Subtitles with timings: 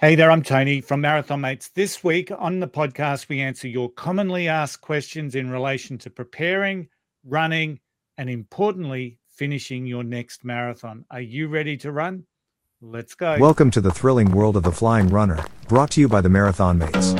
[0.00, 1.70] Hey there, I'm Tony from Marathon Mates.
[1.70, 6.86] This week on the podcast, we answer your commonly asked questions in relation to preparing,
[7.24, 7.80] running,
[8.16, 11.04] and importantly, finishing your next marathon.
[11.10, 12.26] Are you ready to run?
[12.80, 13.38] Let's go.
[13.40, 16.78] Welcome to the thrilling world of the flying runner, brought to you by the Marathon
[16.78, 17.14] Mates.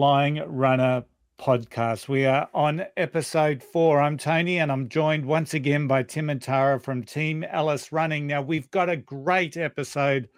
[0.00, 1.04] Flying Runner
[1.38, 2.08] podcast.
[2.08, 4.00] We are on episode four.
[4.00, 8.26] I'm Tony, and I'm joined once again by Tim and Tara from Team Ellis Running.
[8.26, 10.30] Now, we've got a great episode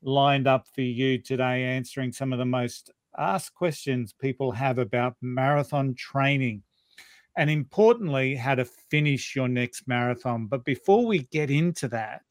[0.00, 5.14] lined up for you today, answering some of the most asked questions people have about
[5.20, 6.62] marathon training
[7.36, 10.46] and importantly, how to finish your next marathon.
[10.46, 12.22] But before we get into that,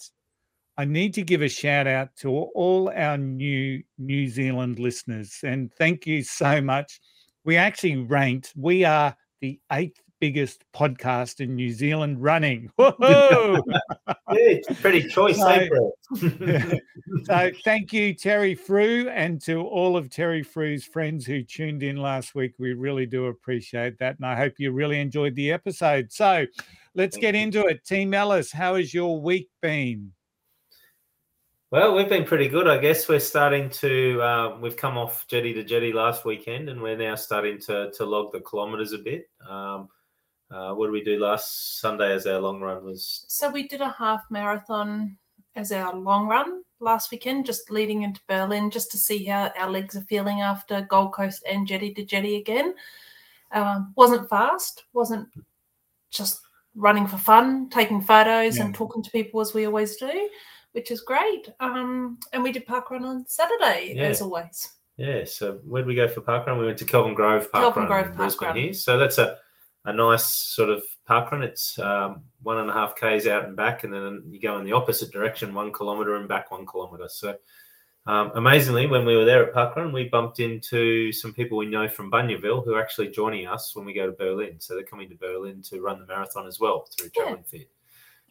[0.82, 5.72] I need to give a shout out to all our new New Zealand listeners and
[5.72, 7.00] thank you so much.
[7.44, 12.72] We actually ranked, we are the eighth biggest podcast in New Zealand running.
[12.78, 13.62] Whoa!
[14.30, 15.92] it's pretty choice, so,
[17.26, 21.98] so thank you, Terry Frew, and to all of Terry Frew's friends who tuned in
[21.98, 22.54] last week.
[22.58, 24.16] We really do appreciate that.
[24.18, 26.12] And I hope you really enjoyed the episode.
[26.12, 26.48] So
[26.96, 27.42] let's thank get you.
[27.42, 27.86] into it.
[27.86, 30.12] Team Ellis, how has your week been?
[31.72, 33.08] Well, we've been pretty good, I guess.
[33.08, 34.22] We're starting to.
[34.22, 38.06] Uh, we've come off jetty to jetty last weekend, and we're now starting to to
[38.06, 39.30] log the kilometres a bit.
[39.50, 39.88] Um,
[40.52, 43.24] uh, what did we do last Sunday as our long run was?
[43.30, 45.18] So we did a half marathon
[45.56, 49.72] as our long run last weekend, just leading into Berlin, just to see how our
[49.72, 52.76] legs are feeling after Gold Coast and jetty to jetty again.
[53.54, 55.30] Um, wasn't fast, wasn't
[56.10, 56.42] just
[56.76, 58.66] running for fun, taking photos yeah.
[58.66, 60.30] and talking to people as we always do
[60.74, 61.50] which is great.
[61.60, 64.04] Um, and we did parkrun on Saturday, yeah.
[64.04, 64.70] as always.
[64.98, 65.24] Yeah.
[65.26, 66.60] So where did we go for parkrun?
[66.60, 68.74] We went to Kelvin Grove Park Kelvin Grove Brisbane here.
[68.74, 69.38] So that's a,
[69.86, 71.44] a nice sort of parkrun.
[71.44, 74.66] It's um, one and a half k's out and back, and then you go in
[74.66, 77.10] the opposite direction, one kilometre and back one kilometre.
[77.10, 77.36] So
[78.08, 81.88] um, amazingly, when we were there at Parkrun, we bumped into some people we know
[81.88, 84.60] from Bunyaville who are actually joining us when we go to Berlin.
[84.60, 87.60] So they're coming to Berlin to run the marathon as well through Travelling yeah.
[87.60, 87.70] Fit.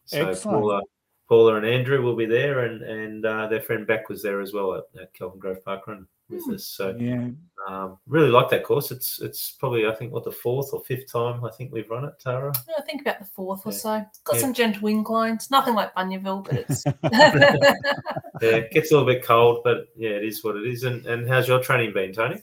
[0.06, 0.60] So Excellent.
[0.60, 0.82] Paula,
[1.30, 4.52] Paula and Andrew will be there, and and uh, their friend Beck was there as
[4.52, 6.54] well at, at Kelvin Grove Park Run with mm.
[6.54, 6.66] us.
[6.66, 7.28] So yeah,
[7.68, 8.90] um, really like that course.
[8.90, 12.04] It's it's probably I think what the fourth or fifth time I think we've run
[12.04, 12.52] it, Tara.
[12.68, 13.70] Yeah, I think about the fourth yeah.
[13.70, 14.04] or so.
[14.24, 14.40] got yeah.
[14.40, 16.84] some gentle inclines, nothing like Bunyaville, but it's
[18.42, 20.82] yeah, it gets a little bit cold, but yeah, it is what it is.
[20.82, 22.42] And and how's your training been, Tony?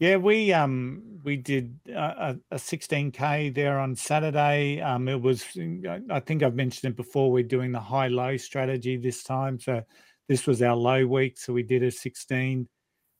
[0.00, 4.80] Yeah, we um we did a, a 16k there on Saturday.
[4.80, 5.44] Um, it was
[6.10, 7.30] I think I've mentioned it before.
[7.30, 9.82] We're doing the high low strategy this time, so
[10.28, 12.66] this was our low week, so we did a 16.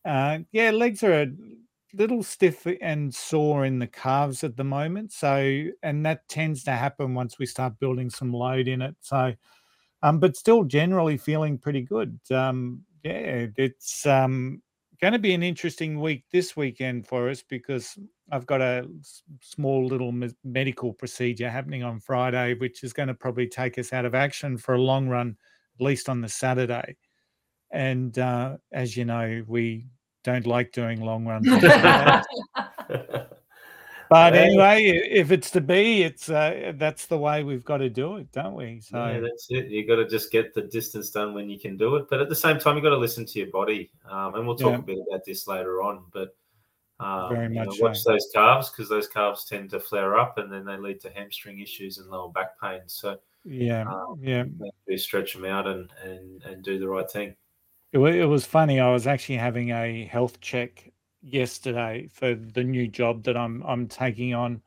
[0.06, 1.26] Uh, yeah, legs are a
[1.92, 5.12] little stiff and sore in the calves at the moment.
[5.12, 8.96] So, and that tends to happen once we start building some load in it.
[9.00, 9.34] So,
[10.02, 12.18] um, but still generally feeling pretty good.
[12.30, 14.62] Um, yeah, it's um
[15.00, 17.98] going to be an interesting week this weekend for us because
[18.30, 18.88] I've got a
[19.40, 20.12] small little
[20.44, 24.56] medical procedure happening on Friday, which is going to probably take us out of action
[24.56, 25.36] for a long run,
[25.78, 26.96] at least on the Saturday.
[27.70, 29.86] And uh, as you know, we
[30.22, 31.48] don't like doing long runs.
[34.10, 38.16] But anyway, if it's to be, it's uh, that's the way we've got to do
[38.16, 38.80] it, don't we?
[38.80, 39.68] So yeah, that's it.
[39.68, 42.28] You got to just get the distance done when you can do it, but at
[42.28, 43.92] the same time, you got to listen to your body.
[44.10, 44.78] Um, and we'll talk yeah.
[44.78, 46.02] a bit about this later on.
[46.12, 46.34] But
[46.98, 48.10] um, Very much know, watch so.
[48.10, 51.60] those calves because those calves tend to flare up, and then they lead to hamstring
[51.60, 52.80] issues and lower back pain.
[52.86, 54.42] So yeah, um, yeah,
[54.96, 57.36] stretch them out and and and do the right thing.
[57.92, 58.80] It, it was funny.
[58.80, 60.92] I was actually having a health check
[61.22, 64.62] yesterday for the new job that I'm I'm taking on,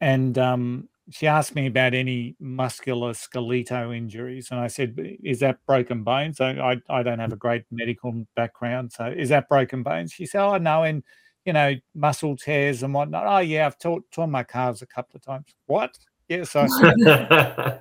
[0.00, 5.64] and um, she asked me about any muscular skeletal injuries, and I said, "Is that
[5.66, 9.82] broken bones?" So I I don't have a great medical background, so is that broken
[9.82, 10.12] bones?
[10.12, 11.02] She said, "Oh no," and
[11.44, 13.26] you know muscle tears and whatnot.
[13.26, 15.46] Oh yeah, I've torn, torn my calves a couple of times.
[15.66, 15.96] What?
[16.28, 16.66] Yeah, so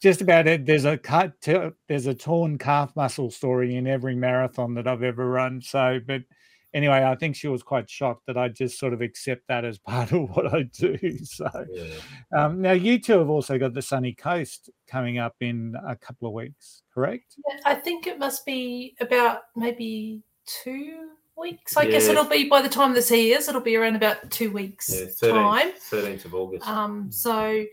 [0.00, 0.64] just about it.
[0.64, 1.34] There's a cut.
[1.42, 5.60] There's a torn calf muscle story in every marathon that I've ever run.
[5.60, 6.22] So, but
[6.74, 9.78] anyway, I think she was quite shocked that I just sort of accept that as
[9.86, 10.96] part of what I do.
[11.24, 11.84] So yeah.
[12.36, 16.28] um, now you two have also got the Sunny Coast coming up in a couple
[16.28, 17.36] of weeks, correct?
[17.48, 21.76] Yeah, I think it must be about maybe two weeks.
[21.76, 21.90] I yeah.
[21.92, 25.06] guess it'll be by the time this airs, it'll be around about two weeks yeah,
[25.06, 25.72] 13th, time.
[25.90, 26.68] 13th of August.
[26.68, 27.64] Um, so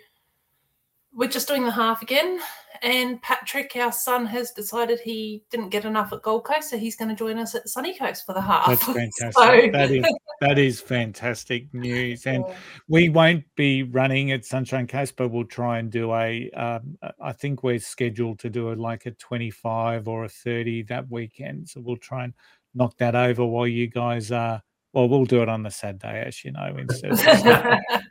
[1.18, 2.40] we're just doing the half again.
[2.84, 6.96] And Patrick, our son, has decided he didn't get enough at Gold Coast, so he's
[6.96, 8.68] going to join us at Sunny Coast for the half.
[8.68, 9.34] That's fantastic.
[9.34, 9.70] So...
[9.72, 10.06] that is
[10.42, 12.56] that is fantastic news, and yeah.
[12.88, 16.52] we won't be running at Sunshine Coast, but we'll try and do a.
[16.52, 21.10] Um, I think we're scheduled to do a like a twenty-five or a thirty that
[21.10, 22.34] weekend, so we'll try and
[22.76, 24.62] knock that over while you guys are.
[24.94, 27.12] Well, we'll do it on the Saturday, as you know, instead.
[27.12, 27.20] Of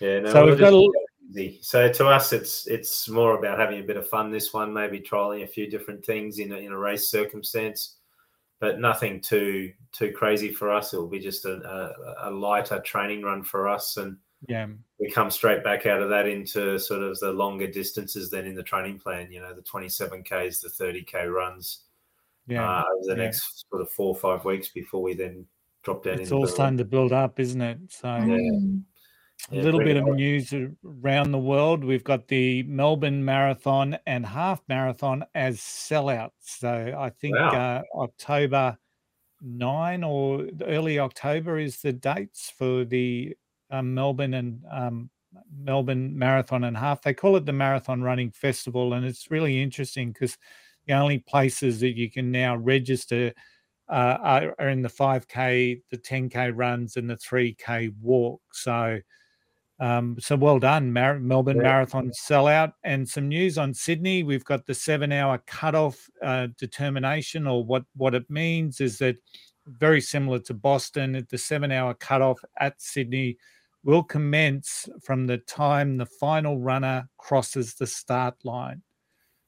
[0.00, 0.72] yeah, no, so we've got.
[0.72, 0.90] A,
[1.30, 1.58] easy.
[1.62, 4.30] So to us, it's it's more about having a bit of fun.
[4.30, 7.96] This one, maybe trialing a few different things in a, in a race circumstance,
[8.60, 10.92] but nothing too too crazy for us.
[10.92, 14.16] It will be just a, a, a lighter training run for us, and
[14.48, 14.66] yeah,
[15.00, 18.54] we come straight back out of that into sort of the longer distances than in
[18.54, 19.30] the training plan.
[19.30, 21.84] You know, the twenty seven k's, the thirty k runs.
[22.48, 23.24] Yeah, uh, over the yeah.
[23.24, 25.46] next sort of four or five weeks before we then
[25.82, 26.20] drop down.
[26.20, 27.78] It's all starting to build up, isn't it?
[27.88, 28.60] So yeah.
[29.52, 30.52] A little bit of news
[30.84, 31.84] around the world.
[31.84, 36.32] We've got the Melbourne Marathon and Half Marathon as sellouts.
[36.40, 37.82] So I think wow.
[37.94, 38.76] uh, October
[39.40, 43.36] 9 or early October is the dates for the
[43.70, 45.10] um, Melbourne and um,
[45.56, 47.02] Melbourne Marathon and Half.
[47.02, 50.36] They call it the Marathon Running Festival, and it's really interesting because
[50.86, 53.32] the only places that you can now register
[53.88, 58.40] uh, are, are in the 5K, the 10K runs, and the 3K walk.
[58.52, 58.98] So
[59.78, 61.64] um, so well done, Mar- Melbourne yeah.
[61.64, 62.72] Marathon sellout.
[62.84, 64.22] And some news on Sydney.
[64.22, 69.16] We've got the seven-hour cutoff uh, determination, or what what it means is that
[69.66, 73.36] very similar to Boston, the seven-hour cutoff at Sydney
[73.84, 78.82] will commence from the time the final runner crosses the start line.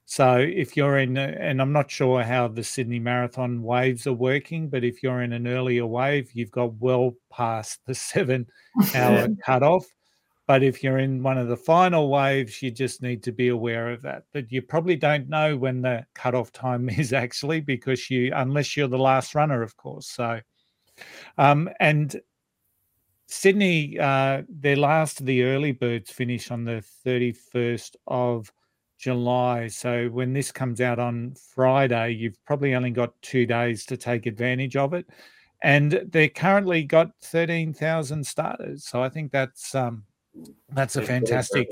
[0.04, 4.70] So if you're in, and I'm not sure how the Sydney Marathon waves are working,
[4.70, 9.84] but if you're in an earlier wave, you've got well past the seven-hour cutoff.
[10.48, 13.90] But if you're in one of the final waves, you just need to be aware
[13.90, 14.22] of that.
[14.32, 18.88] But you probably don't know when the cutoff time is actually because you, unless you're
[18.88, 20.08] the last runner, of course.
[20.08, 20.40] So,
[21.36, 22.18] um, and
[23.26, 28.50] Sydney, uh, their last of the early birds finish on the 31st of
[28.98, 29.68] July.
[29.68, 34.24] So when this comes out on Friday, you've probably only got two days to take
[34.24, 35.10] advantage of it.
[35.62, 38.86] And they're currently got 13,000 starters.
[38.86, 40.04] So I think that's um,
[40.70, 41.68] that's a fantastic.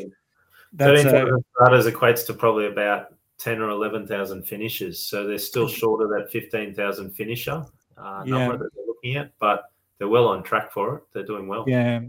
[0.73, 5.05] That's a, starters equates to probably about ten or eleven thousand finishes.
[5.05, 7.65] So they're still short of that fifteen thousand finisher
[7.97, 8.49] uh, number yeah.
[8.53, 11.03] that they're looking at, but they're well on track for it.
[11.13, 11.65] They're doing well.
[11.67, 12.01] Yeah.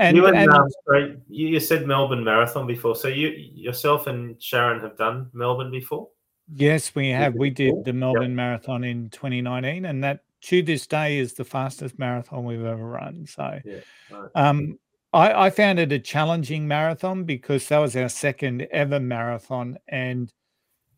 [0.00, 2.94] And, you, and, and um, sorry, you, you said Melbourne Marathon before.
[2.94, 6.08] So you yourself and Sharon have done Melbourne before.
[6.54, 7.34] Yes, we have.
[7.34, 8.36] We did the Melbourne yep.
[8.36, 13.26] Marathon in 2019, and that to this day is the fastest marathon we've ever run.
[13.26, 13.78] So, yeah,
[14.10, 14.30] right.
[14.34, 14.78] um,
[15.12, 20.32] I, I found it a challenging marathon because that was our second ever marathon, and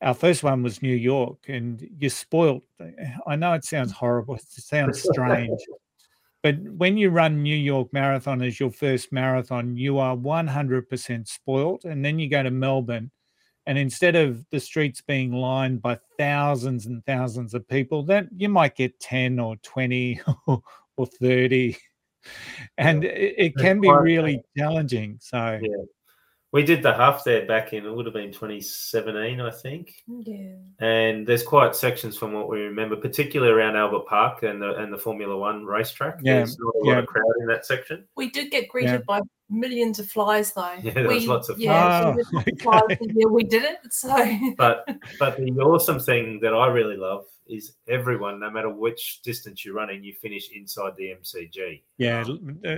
[0.02, 1.38] our first one was New York.
[1.48, 2.64] And you're spoilt.
[3.26, 4.34] I know it sounds horrible.
[4.34, 5.60] It sounds strange.
[6.42, 11.84] but when you run New York Marathon as your first marathon, you are 100% spoilt.
[11.84, 13.10] And then you go to Melbourne,
[13.66, 18.48] and instead of the streets being lined by thousands and thousands of people, that you
[18.48, 20.62] might get 10 or 20 or,
[20.96, 21.76] or 30
[22.79, 23.10] and yeah.
[23.10, 25.19] it, it, can be really challenging.
[25.20, 25.84] So yeah,
[26.53, 29.94] we did the half there back in it would have been 2017, I think.
[30.08, 34.74] Yeah, and there's quite sections from what we remember, particularly around Albert Park and the
[34.74, 36.19] and the Formula One racetrack.
[36.22, 36.93] Yeah, there's not a yeah.
[36.93, 38.06] lot of crowd in that section.
[38.17, 38.98] We did get greeted yeah.
[39.06, 40.74] by millions of flies though.
[40.82, 42.24] Yeah, there was lots of yeah, flies.
[42.34, 42.98] Oh, okay.
[43.00, 43.79] yeah, we did it.
[43.91, 49.20] So, but but the awesome thing that I really love is everyone, no matter which
[49.22, 51.82] distance you're running, you finish inside the MCG.
[51.98, 52.24] Yeah,
[52.66, 52.76] uh,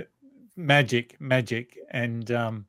[0.55, 2.65] magic, magic, and um,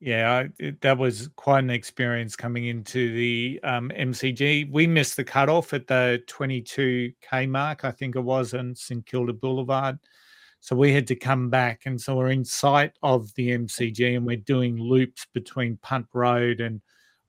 [0.00, 4.70] yeah, I, it, that was quite an experience coming into the um, MCG.
[4.70, 9.32] We missed the cutoff at the 22k mark, I think it was, on St Kilda
[9.32, 9.98] Boulevard.
[10.60, 14.24] So we had to come back, and so we're in sight of the MCG, and
[14.26, 16.80] we're doing loops between Punt Road and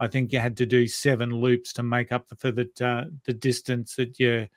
[0.03, 3.33] I think you had to do seven loops to make up for the uh, the
[3.33, 4.47] distance that you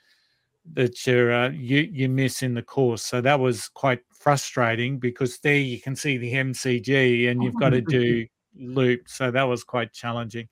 [0.73, 3.05] that you uh, you you miss in the course.
[3.05, 7.71] So that was quite frustrating because there you can see the MCG and you've got
[7.71, 8.26] to do
[8.59, 9.15] loops.
[9.15, 10.49] So that was quite challenging.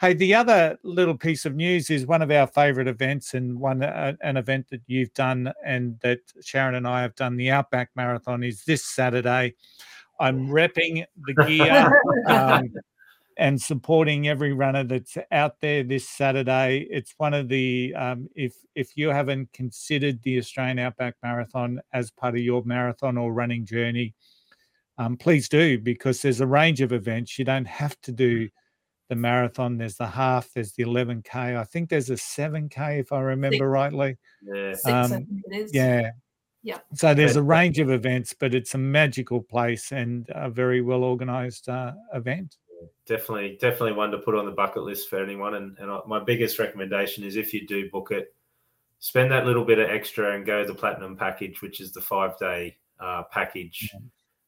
[0.00, 3.82] Hey, the other little piece of news is one of our favorite events and one
[3.82, 7.36] uh, an event that you've done and that Sharon and I have done.
[7.36, 9.56] The Outback Marathon is this Saturday.
[10.18, 12.02] I'm repping the gear.
[12.26, 12.72] um,
[13.38, 16.88] and supporting every runner that's out there this Saturday.
[16.90, 22.10] It's one of the um, if if you haven't considered the Australian Outback Marathon as
[22.10, 24.14] part of your marathon or running journey,
[24.98, 27.38] um, please do because there's a range of events.
[27.38, 28.48] You don't have to do
[29.08, 29.78] the marathon.
[29.78, 30.50] There's the half.
[30.52, 31.56] There's the 11k.
[31.56, 33.62] I think there's a 7k if I remember Six.
[33.64, 34.18] rightly.
[34.42, 34.72] Yeah.
[34.74, 35.42] Six, um,
[35.72, 36.10] yeah.
[36.64, 36.78] Yeah.
[36.92, 41.04] So there's a range of events, but it's a magical place and a very well
[41.04, 42.56] organized uh, event
[43.06, 45.54] definitely, definitely one to put on the bucket list for anyone.
[45.54, 48.34] And, and my biggest recommendation is if you do book it,
[49.00, 52.38] spend that little bit of extra and go the platinum package, which is the five
[52.38, 53.90] day uh, package.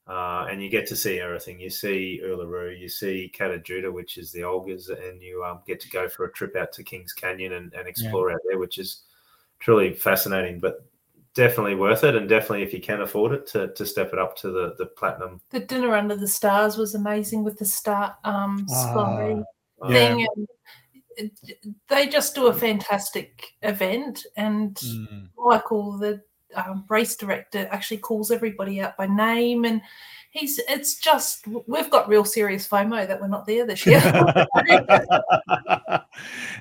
[0.07, 1.61] Uh, and you get to see everything.
[1.61, 5.79] You see Uluru, you see Kata Tjuta, which is the Olgas, and you um, get
[5.81, 8.35] to go for a trip out to Kings Canyon and, and explore yeah.
[8.35, 9.03] out there, which is
[9.61, 10.59] truly fascinating.
[10.59, 10.85] But
[11.35, 14.37] definitely worth it, and definitely if you can afford it, to, to step it up
[14.39, 15.41] to the the platinum.
[15.51, 19.37] The dinner under the stars was amazing with the star um sky
[19.83, 20.21] ah, thing.
[20.21, 20.37] Yeah.
[21.19, 21.31] And
[21.89, 25.29] they just do a fantastic event, and mm.
[25.37, 26.23] Michael, the
[26.55, 29.83] um, race director, actually calls everybody out by name and
[30.31, 34.01] he's it's just we've got real serious FOMO that we're not there this year.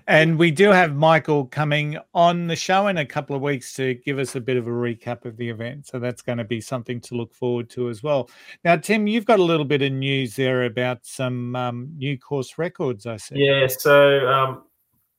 [0.07, 3.93] and we do have Michael coming on the show in a couple of weeks to
[3.93, 5.87] give us a bit of a recap of the event.
[5.87, 8.29] So that's going to be something to look forward to as well.
[8.63, 12.57] Now, Tim, you've got a little bit of news there about some um, new course
[12.57, 13.05] records.
[13.05, 13.35] I see.
[13.37, 13.67] Yeah.
[13.67, 14.27] So.
[14.27, 14.63] Um,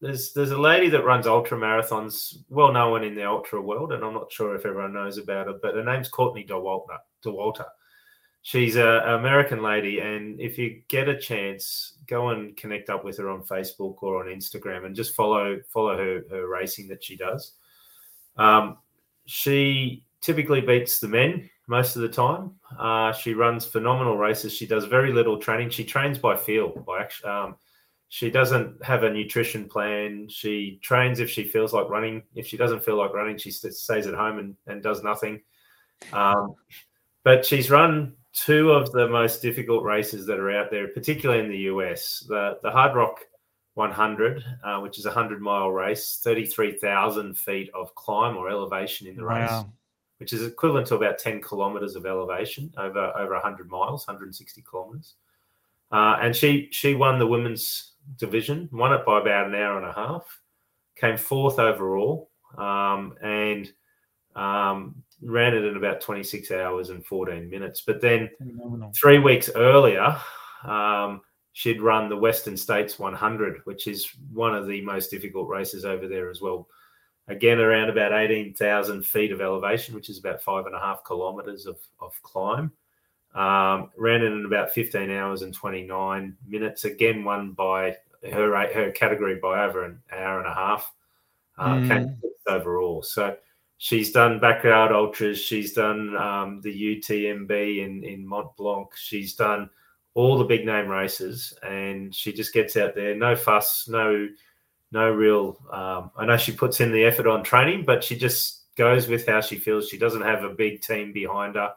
[0.00, 4.04] there's there's a lady that runs ultra marathons, well known in the ultra world, and
[4.04, 6.98] I'm not sure if everyone knows about her, but her name's Courtney Dauwalter.
[7.24, 7.66] Dauwalter
[8.42, 13.18] she's a American lady, and if you get a chance, go and connect up with
[13.18, 17.16] her on Facebook or on Instagram, and just follow follow her her racing that she
[17.16, 17.52] does.
[18.36, 18.78] Um,
[19.26, 22.52] she typically beats the men most of the time.
[22.78, 24.52] Uh, she runs phenomenal races.
[24.52, 25.70] She does very little training.
[25.70, 26.68] She trains by feel.
[26.86, 27.56] By um,
[28.12, 30.28] she doesn't have a nutrition plan.
[30.28, 32.24] She trains if she feels like running.
[32.34, 35.40] If she doesn't feel like running, she stays at home and, and does nothing.
[36.12, 36.56] Um,
[37.22, 41.50] but she's run two of the most difficult races that are out there, particularly in
[41.50, 42.24] the US.
[42.26, 43.14] The the Hardrock
[43.74, 49.14] 100, uh, which is a 100 mile race, 33,000 feet of climb or elevation in
[49.14, 49.40] the wow.
[49.40, 49.64] race,
[50.18, 55.14] which is equivalent to about 10 kilometers of elevation over over 100 miles, 160 kilometers.
[55.92, 59.86] Uh, and she she won the women's division, won it by about an hour and
[59.86, 60.40] a half,
[60.96, 63.72] came fourth overall, um, and
[64.36, 67.82] um, ran it in about 26 hours and 14 minutes.
[67.86, 68.92] But then Phenomenal.
[68.94, 70.16] three weeks earlier,
[70.64, 71.20] um,
[71.52, 76.06] she'd run the Western States 100, which is one of the most difficult races over
[76.06, 76.68] there as well.
[77.28, 81.66] Again, around about 18,000 feet of elevation, which is about five and a half kilometers
[81.66, 82.72] of, of climb.
[83.34, 86.84] Um, ran in about 15 hours and 29 minutes.
[86.84, 87.96] Again, won by
[88.30, 90.92] her her category by over an hour and a half.
[91.56, 92.18] Uh, mm.
[92.48, 93.02] overall.
[93.02, 93.36] So
[93.82, 99.70] she's done backyard ultras she's done um, the utmb in, in mont blanc she's done
[100.12, 104.28] all the big name races and she just gets out there no fuss no
[104.92, 108.64] no real um, i know she puts in the effort on training but she just
[108.76, 111.72] goes with how she feels she doesn't have a big team behind her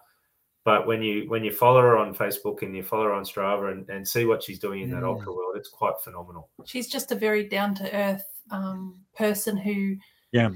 [0.65, 3.71] but when you when you follow her on facebook and you follow her on strava
[3.71, 7.11] and, and see what she's doing in that ultra world it's quite phenomenal she's just
[7.11, 9.95] a very down to earth um, person who
[10.31, 10.49] yeah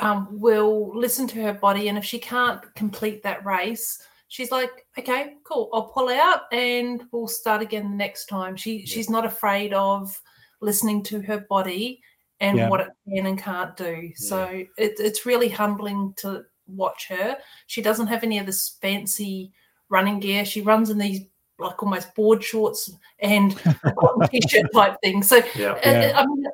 [0.00, 1.88] um, will listen to her body.
[1.88, 7.02] And if she can't complete that race, she's like, okay, cool, I'll pull out and
[7.12, 8.56] we'll start again the next time.
[8.56, 8.86] She yeah.
[8.86, 10.20] she's not afraid of
[10.60, 12.02] listening to her body
[12.40, 12.68] and yeah.
[12.68, 14.02] what it can and can't do.
[14.02, 14.10] Yeah.
[14.16, 14.44] So
[14.78, 16.44] it, it's really humbling to
[16.76, 17.36] watch her.
[17.66, 19.52] She doesn't have any of this fancy
[19.88, 20.44] running gear.
[20.44, 21.22] She runs in these
[21.58, 23.56] like almost board shorts and
[24.30, 25.22] t-shirt type thing.
[25.22, 26.12] So yeah.
[26.16, 26.46] I mean,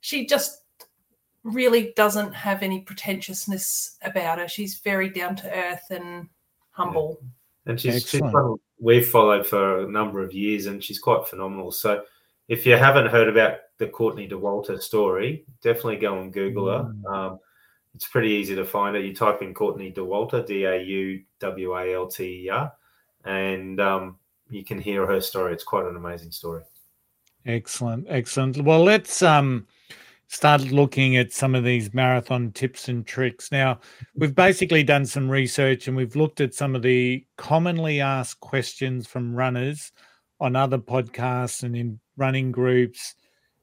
[0.00, 0.62] she just
[1.44, 4.48] really doesn't have any pretentiousness about her.
[4.48, 6.28] She's very down to earth and
[6.70, 7.18] humble.
[7.20, 7.28] Yeah.
[7.64, 8.22] And she's, she's
[8.80, 11.70] we've followed for a number of years, and she's quite phenomenal.
[11.70, 12.02] So,
[12.48, 16.92] if you haven't heard about the Courtney Dauwalter story, definitely go and Google her.
[16.92, 17.14] Mm.
[17.14, 17.38] Um,
[17.94, 19.04] it's pretty easy to find it.
[19.04, 22.72] You type in Courtney Dauwalter, D A U W A L T E R,
[23.24, 24.18] and um,
[24.50, 25.52] you can hear her story.
[25.52, 26.62] It's quite an amazing story.
[27.44, 28.62] Excellent, excellent.
[28.62, 29.66] Well, let's um,
[30.32, 33.52] started looking at some of these marathon tips and tricks.
[33.52, 33.80] Now,
[34.14, 39.06] we've basically done some research and we've looked at some of the commonly asked questions
[39.06, 39.92] from runners
[40.40, 43.14] on other podcasts and in running groups.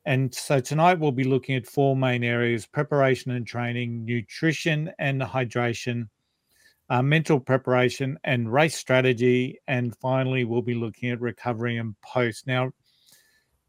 [0.06, 5.22] And so tonight we'll be looking at four main areas preparation and training, nutrition and
[5.22, 6.10] hydration,
[6.90, 9.60] uh, mental preparation, and race strategy.
[9.68, 12.48] And finally, we'll be looking at recovery and post.
[12.48, 12.72] Now,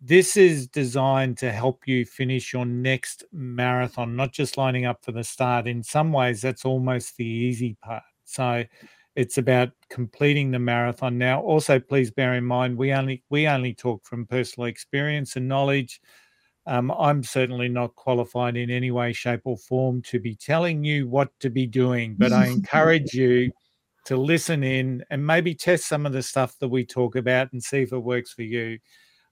[0.01, 5.13] this is designed to help you finish your next marathon, not just lining up for
[5.13, 5.67] the start.
[5.67, 8.03] In some ways, that's almost the easy part.
[8.25, 8.65] So
[9.21, 11.19] it's about completing the marathon.
[11.19, 15.47] Now, also please bear in mind we only we only talk from personal experience and
[15.47, 16.00] knowledge.
[16.67, 21.07] Um, I'm certainly not qualified in any way, shape, or form to be telling you
[21.07, 23.53] what to be doing, but I encourage you
[24.07, 27.62] to listen in and maybe test some of the stuff that we talk about and
[27.62, 28.79] see if it works for you.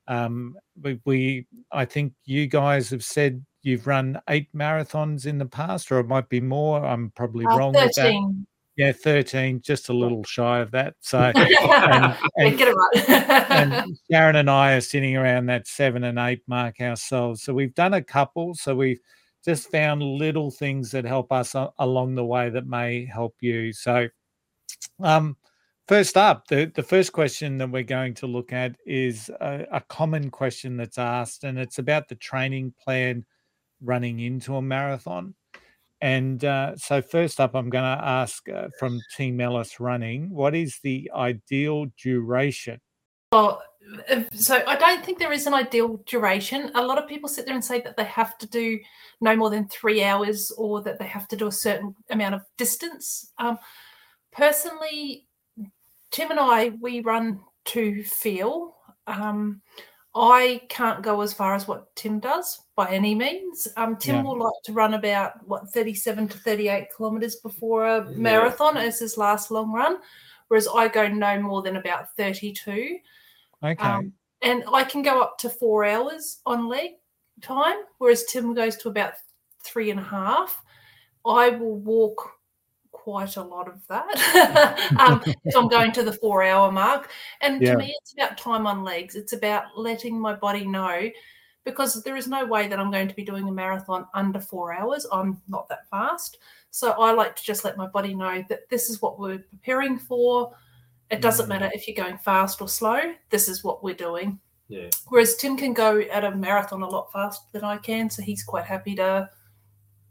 [0.07, 5.47] Um, we, we, I think you guys have said you've run eight marathons in the
[5.47, 6.85] past, or it might be more.
[6.85, 7.87] I'm probably uh, wrong 13.
[7.87, 8.47] with that.
[8.79, 10.95] Yeah, 13, just a little shy of that.
[11.01, 13.51] So, and, and, get it right.
[13.51, 17.43] and Sharon and I are sitting around that seven and eight mark ourselves.
[17.43, 18.55] So we've done a couple.
[18.55, 19.01] So we've
[19.45, 23.73] just found little things that help us along the way that may help you.
[23.73, 24.07] So,
[25.01, 25.37] um,
[25.89, 29.81] first up, the, the first question that we're going to look at is a, a
[29.81, 33.25] common question that's asked, and it's about the training plan
[33.81, 35.35] running into a marathon.
[36.01, 40.55] And uh, so, first up, I'm going to ask uh, from Team Ellis Running, what
[40.55, 42.81] is the ideal duration?
[43.33, 43.61] Well,
[44.33, 46.71] so I don't think there is an ideal duration.
[46.75, 48.79] A lot of people sit there and say that they have to do
[49.21, 52.43] no more than three hours or that they have to do a certain amount of
[52.57, 53.33] distance.
[53.39, 53.59] Um,
[54.31, 55.27] personally,
[56.11, 58.77] Tim and I, we run to feel.
[59.07, 59.63] Um,
[60.15, 63.69] I can't go as far as what Tim does by any means.
[63.77, 64.23] Um, Tim yeah.
[64.23, 68.83] will like to run about what 37 to 38 kilometers before a marathon yeah.
[68.83, 69.99] as his last long run,
[70.49, 72.99] whereas I go no more than about 32.
[73.63, 73.83] Okay.
[73.83, 74.13] Um,
[74.43, 76.93] and I can go up to four hours on leg
[77.43, 79.15] time, whereas Tim goes to about
[79.65, 80.63] three and a half.
[81.27, 82.33] I will walk
[83.09, 87.09] quite a lot of that um, if I'm going to the four hour mark.
[87.41, 87.73] And yeah.
[87.73, 89.15] to me, it's about time on legs.
[89.15, 91.09] It's about letting my body know
[91.65, 94.75] because there is no way that I'm going to be doing a marathon under four
[94.75, 95.07] hours.
[95.11, 96.37] I'm not that fast.
[96.71, 99.99] So I like to just let my body know that this is what we're preparing
[99.99, 100.53] for.
[101.11, 101.49] It doesn't mm.
[101.49, 104.39] matter if you're going fast or slow, this is what we're doing.
[104.69, 104.91] Yeah.
[105.07, 108.11] Whereas Tim can go at a marathon a lot faster than I can.
[108.11, 109.31] So he's quite happy to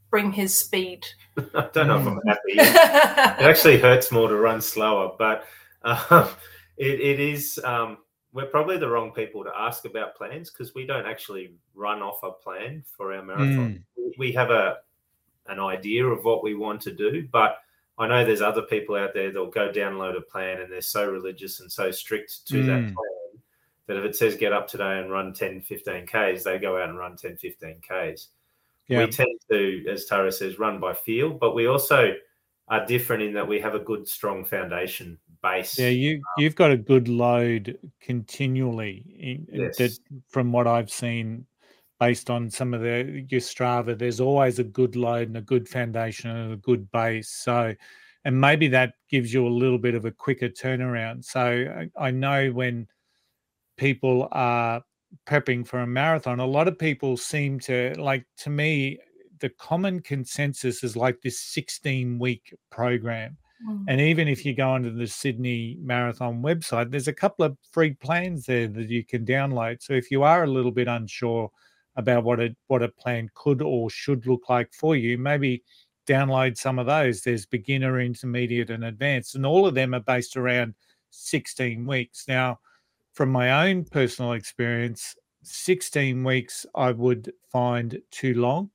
[0.09, 1.05] bring his speed.
[1.37, 2.41] I don't know if I'm happy.
[2.53, 5.45] it actually hurts more to run slower, but
[5.83, 6.29] um,
[6.77, 7.59] it, it is.
[7.63, 7.97] Um,
[8.33, 12.19] we're probably the wrong people to ask about plans because we don't actually run off
[12.23, 13.83] a plan for our marathon.
[13.99, 14.11] Mm.
[14.17, 14.77] We have a
[15.47, 17.57] an idea of what we want to do, but
[17.97, 21.09] I know there's other people out there that'll go download a plan and they're so
[21.09, 22.65] religious and so strict to mm.
[22.67, 23.41] that plan
[23.87, 26.89] that if it says get up today and run 10, 15 Ks, they go out
[26.89, 28.27] and run 10, 15 Ks.
[28.87, 29.05] Yeah.
[29.05, 32.13] We tend to, as Tara says, run by feel, but we also
[32.69, 35.77] are different in that we have a good, strong foundation base.
[35.77, 39.03] Yeah, you you've got a good load continually.
[39.19, 39.77] In, yes.
[39.77, 39.97] That
[40.29, 41.45] from what I've seen,
[41.99, 45.67] based on some of the your Strava, there's always a good load and a good
[45.67, 47.29] foundation and a good base.
[47.29, 47.73] So,
[48.25, 51.23] and maybe that gives you a little bit of a quicker turnaround.
[51.23, 52.87] So I, I know when
[53.77, 54.83] people are
[55.25, 58.99] prepping for a marathon, a lot of people seem to like to me,
[59.39, 63.37] the common consensus is like this 16 week program.
[63.67, 63.85] Mm.
[63.87, 67.93] And even if you go onto the Sydney Marathon website, there's a couple of free
[67.93, 69.81] plans there that you can download.
[69.81, 71.51] So if you are a little bit unsure
[71.95, 75.63] about what a what a plan could or should look like for you, maybe
[76.07, 77.21] download some of those.
[77.21, 80.75] There's beginner, intermediate, and advanced, and all of them are based around
[81.09, 82.25] 16 weeks.
[82.27, 82.59] Now,
[83.17, 88.69] from my own personal experience, 16 weeks I would find too long.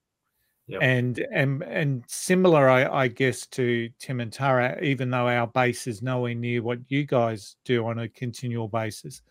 [0.66, 0.80] Yep.
[0.82, 5.86] And and and similar, I, I, guess, to Tim and Tara, even though our base
[5.86, 9.22] is nowhere near what you guys do on a continual basis.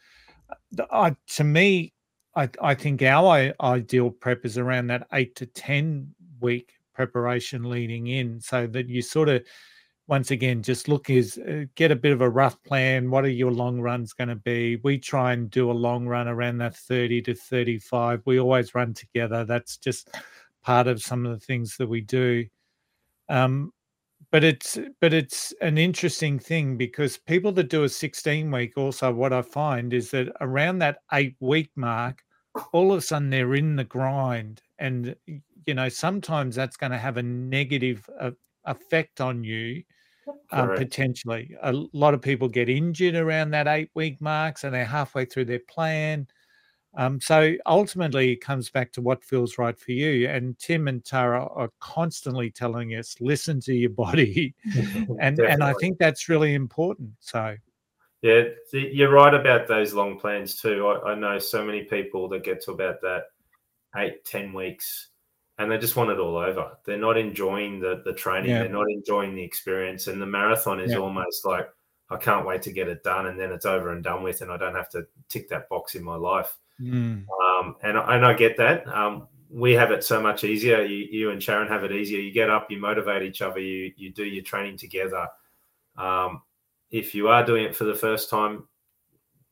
[0.91, 1.93] I, to me,
[2.35, 8.07] I, I think our ideal prep is around that eight to 10 week preparation leading
[8.07, 9.43] in so that you sort of
[10.11, 13.09] once again, just look is uh, get a bit of a rough plan.
[13.09, 14.75] What are your long runs going to be?
[14.83, 18.21] We try and do a long run around that 30 to 35.
[18.25, 19.45] We always run together.
[19.45, 20.13] That's just
[20.63, 22.45] part of some of the things that we do.
[23.29, 23.71] Um,
[24.31, 29.13] but it's but it's an interesting thing because people that do a 16 week also
[29.13, 32.21] what I find is that around that eight week mark,
[32.73, 35.15] all of a sudden they're in the grind, and
[35.65, 38.31] you know sometimes that's going to have a negative uh,
[38.65, 39.81] effect on you
[40.51, 41.55] um, potentially.
[41.61, 45.45] A lot of people get injured around that eight week mark, so they're halfway through
[45.45, 46.27] their plan.
[46.97, 50.27] Um, so ultimately, it comes back to what feels right for you.
[50.27, 54.53] And Tim and Tara are constantly telling us, listen to your body,
[55.19, 57.11] and and I think that's really important.
[57.19, 57.55] So.
[58.21, 60.85] Yeah, you're right about those long plans too.
[60.85, 63.23] I, I know so many people that get to about that
[63.95, 65.07] eight, ten weeks
[65.57, 66.77] and they just want it all over.
[66.85, 68.51] They're not enjoying the the training.
[68.51, 68.59] Yeah.
[68.59, 70.07] They're not enjoying the experience.
[70.07, 70.97] And the marathon is yeah.
[70.97, 71.69] almost like
[72.09, 74.51] I can't wait to get it done, and then it's over and done with, and
[74.51, 76.57] I don't have to tick that box in my life.
[76.79, 77.25] Mm.
[77.41, 78.87] Um, and and I get that.
[78.87, 80.81] Um, we have it so much easier.
[80.81, 82.19] You, you, and Sharon have it easier.
[82.19, 85.27] You get up, you motivate each other, you you do your training together.
[85.97, 86.41] Um,
[86.89, 88.67] if you are doing it for the first time,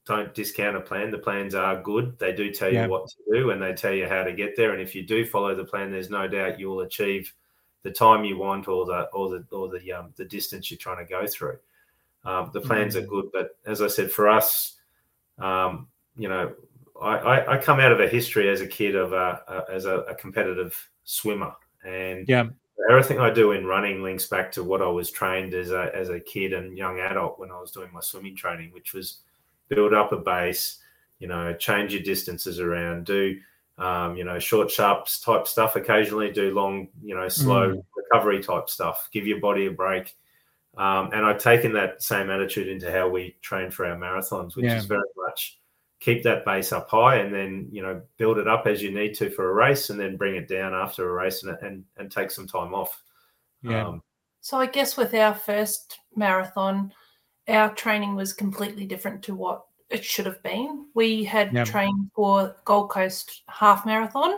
[0.05, 1.11] don't discount a plan.
[1.11, 2.17] The plans are good.
[2.17, 4.73] They do tell you what to do and they tell you how to get there.
[4.73, 7.31] And if you do follow the plan, there's no doubt you'll achieve
[7.83, 11.05] the time you want or the or the or the um, the distance you're trying
[11.05, 11.57] to go through.
[12.25, 13.05] Um, the plans mm-hmm.
[13.05, 14.75] are good, but as I said, for us,
[15.37, 16.53] um, you know,
[17.01, 19.85] I, I, I, come out of a history as a kid of a, a as
[19.85, 21.53] a, a, competitive swimmer,
[21.85, 22.47] and yeah.
[22.89, 26.09] everything I do in running links back to what I was trained as a as
[26.09, 29.19] a kid and young adult when I was doing my swimming training, which was
[29.69, 30.79] build up a base,
[31.19, 33.39] you know, change your distances around, do
[33.79, 37.83] um, you know, short sharps type stuff occasionally, do long, you know, slow mm.
[37.95, 40.15] recovery type stuff, give your body a break.
[40.77, 44.65] Um, and I've taken that same attitude into how we train for our marathons, which
[44.65, 44.77] yeah.
[44.77, 45.59] is very much
[45.99, 49.13] keep that base up high and then, you know, build it up as you need
[49.15, 52.11] to for a race and then bring it down after a race and, and, and
[52.11, 53.01] take some time off.
[53.61, 53.87] Yeah.
[53.87, 54.03] Um,
[54.41, 56.93] so I guess with our first marathon,
[57.49, 60.85] our training was completely different to what it should have been.
[60.93, 61.67] We had yep.
[61.67, 64.35] trained for Gold Coast half marathon.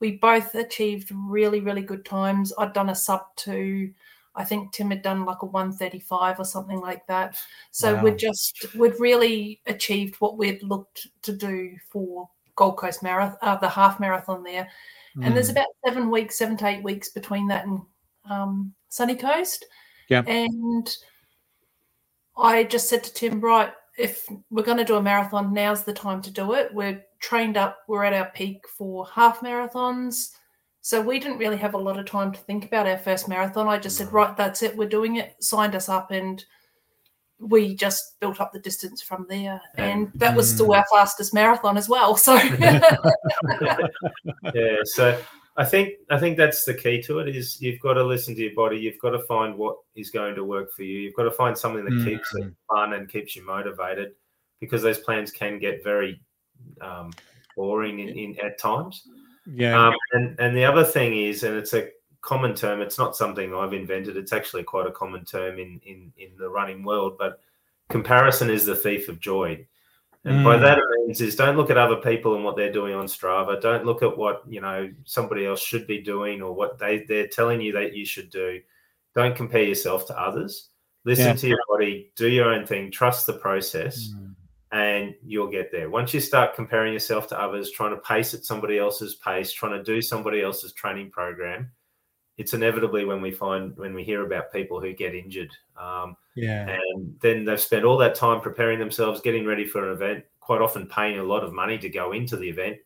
[0.00, 2.52] We both achieved really, really good times.
[2.58, 3.92] I'd done a sub two.
[4.34, 7.38] I think Tim had done like a 135 or something like that.
[7.70, 8.02] So wow.
[8.04, 13.56] we'd just we'd really achieved what we'd looked to do for Gold Coast marathon, uh,
[13.56, 14.68] the half marathon there.
[15.16, 15.26] Mm.
[15.26, 15.52] And there's hmm.
[15.52, 17.80] about seven weeks, seven to eight weeks between that and
[18.28, 19.66] um, Sunny Coast.
[20.08, 20.22] Yeah.
[20.26, 20.94] And
[22.36, 25.92] I just said to Tim, right, if we're going to do a marathon, now's the
[25.92, 26.72] time to do it.
[26.72, 30.30] We're trained up, we're at our peak for half marathons.
[30.80, 33.68] So we didn't really have a lot of time to think about our first marathon.
[33.68, 36.44] I just said, right, that's it, we're doing it, signed us up, and
[37.38, 39.60] we just built up the distance from there.
[39.76, 40.78] And that was still mm.
[40.78, 42.16] our fastest marathon as well.
[42.16, 42.34] So,
[44.54, 45.20] yeah, so
[45.56, 48.40] I think I think that's the key to it is you've got to listen to
[48.40, 48.78] your body.
[48.78, 51.00] You've got to find what is going to work for you.
[51.00, 52.08] You've got to find something that mm-hmm.
[52.08, 54.12] keeps it fun and keeps you motivated
[54.60, 56.20] because those plans can get very
[56.80, 57.10] um,
[57.56, 59.06] boring in, in, at times.
[59.46, 59.88] Yeah.
[59.88, 61.90] Um, and and the other thing is, and it's a
[62.22, 62.80] common term.
[62.80, 64.16] It's not something I've invented.
[64.16, 67.18] It's actually quite a common term in in in the running world.
[67.18, 67.40] But
[67.90, 69.66] comparison is the thief of joy.
[70.24, 70.44] And mm.
[70.44, 73.06] by that it means is don't look at other people and what they're doing on
[73.06, 73.60] Strava.
[73.60, 77.26] Don't look at what you know somebody else should be doing or what they they're
[77.26, 78.60] telling you that you should do.
[79.14, 80.68] Don't compare yourself to others.
[81.04, 81.34] Listen yeah.
[81.34, 82.12] to your body.
[82.14, 82.92] Do your own thing.
[82.92, 84.34] Trust the process, mm.
[84.70, 85.90] and you'll get there.
[85.90, 89.76] Once you start comparing yourself to others, trying to pace at somebody else's pace, trying
[89.76, 91.72] to do somebody else's training program,
[92.42, 95.52] it's inevitably when we find when we hear about people who get injured.
[95.80, 96.76] Um, yeah.
[96.92, 100.60] And then they've spent all that time preparing themselves, getting ready for an event, quite
[100.60, 102.78] often paying a lot of money to go into the event,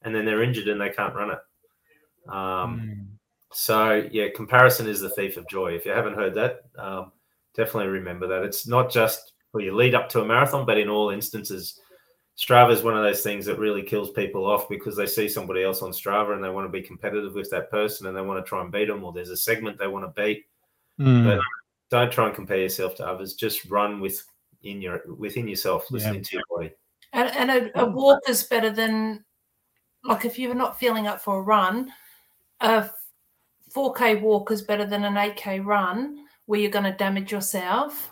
[0.00, 2.32] and then they're injured and they can't run it.
[2.32, 3.06] Um, mm.
[3.52, 5.72] So, yeah, comparison is the thief of joy.
[5.72, 7.12] If you haven't heard that, um,
[7.54, 8.44] definitely remember that.
[8.44, 11.78] It's not just for your lead up to a marathon, but in all instances,
[12.42, 15.62] Strava is one of those things that really kills people off because they see somebody
[15.62, 18.44] else on Strava and they want to be competitive with that person and they want
[18.44, 20.44] to try and beat them, or there's a segment they want to beat.
[20.98, 21.24] Mm.
[21.24, 21.40] But
[21.90, 23.34] don't try and compare yourself to others.
[23.34, 24.24] Just run with
[24.64, 26.22] in your within yourself, listening yeah.
[26.22, 26.74] to your body.
[27.12, 29.24] And, and a, a, walk is better than
[30.04, 31.92] like if you're not feeling up for a run,
[32.60, 32.90] a
[33.74, 38.10] 4K walk is better than an 8K run where you're going to damage yourself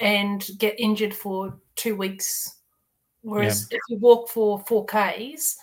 [0.00, 2.59] and get injured for two weeks.
[3.22, 3.76] Whereas yeah.
[3.76, 5.56] if you walk for 4Ks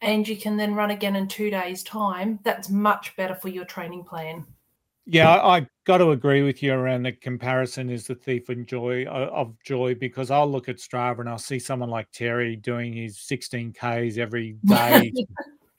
[0.00, 3.64] and you can then run again in two days' time, that's much better for your
[3.64, 4.46] training plan.
[5.10, 8.66] Yeah, I, I got to agree with you around the comparison is the thief of
[8.66, 12.56] joy uh, of joy because I'll look at Strava and I'll see someone like Terry
[12.56, 15.10] doing his 16 Ks every day.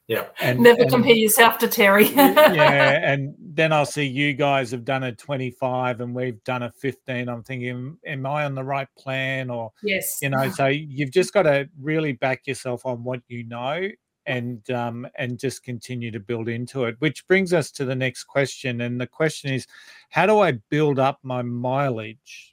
[0.09, 2.07] Yeah, and never and, compare yourself to Terry.
[2.07, 6.71] yeah, and then I'll see you guys have done a 25 and we've done a
[6.71, 7.29] 15.
[7.29, 9.51] I'm thinking, am I on the right plan?
[9.51, 13.43] Or yes, you know, so you've just got to really back yourself on what you
[13.43, 13.87] know
[14.25, 16.95] and um, and just continue to build into it.
[16.97, 19.67] Which brings us to the next question, and the question is,
[20.09, 22.48] how do I build up my mileage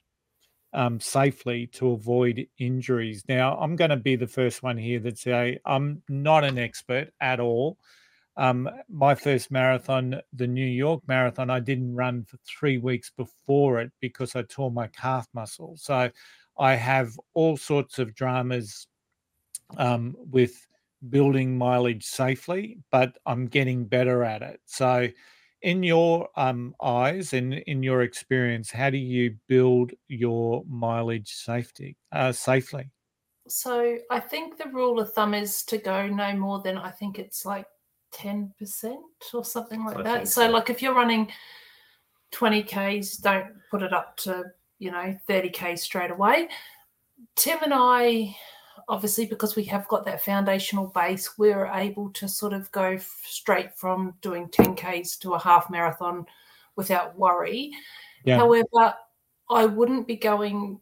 [0.73, 3.23] um, safely to avoid injuries?
[3.27, 7.09] Now, I'm going to be the first one here that say I'm not an expert
[7.21, 7.77] at all.
[8.37, 13.79] Um, my first marathon, the New York Marathon, I didn't run for three weeks before
[13.81, 15.75] it because I tore my calf muscle.
[15.77, 16.11] So
[16.59, 18.87] I have all sorts of dramas
[19.77, 20.67] um, with
[21.09, 24.61] building mileage safely, but I'm getting better at it.
[24.65, 25.07] So,
[25.61, 31.97] in your um, eyes and in your experience, how do you build your mileage safety
[32.11, 32.89] uh, safely?
[33.47, 37.17] So, I think the rule of thumb is to go no more than I think
[37.17, 37.65] it's like
[38.13, 38.51] 10%
[39.33, 40.27] or something like I that.
[40.27, 41.31] So, so, like if you're running
[42.31, 44.43] 20 Ks, don't put it up to,
[44.79, 46.49] you know, 30 Ks straight away.
[47.35, 48.35] Tim and I
[48.87, 53.77] obviously because we have got that foundational base, we're able to sort of go straight
[53.77, 56.25] from doing 10Ks to a half marathon
[56.75, 57.71] without worry.
[58.23, 58.37] Yeah.
[58.37, 58.95] However,
[59.49, 60.79] I wouldn't be going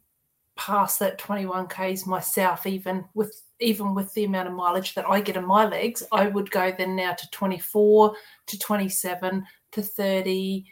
[0.56, 5.36] past that 21Ks myself, even with even with the amount of mileage that I get
[5.36, 8.14] in my legs, I would go then now to 24
[8.46, 10.64] to 27 to 30.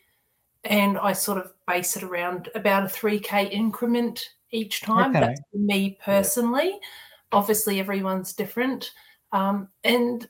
[0.65, 5.17] And I sort of base it around about a 3K increment each time.
[5.17, 5.21] Okay.
[5.21, 6.73] That's me personally.
[6.73, 6.89] Yeah
[7.35, 8.93] obviously everyone's different.
[9.33, 10.29] Um, and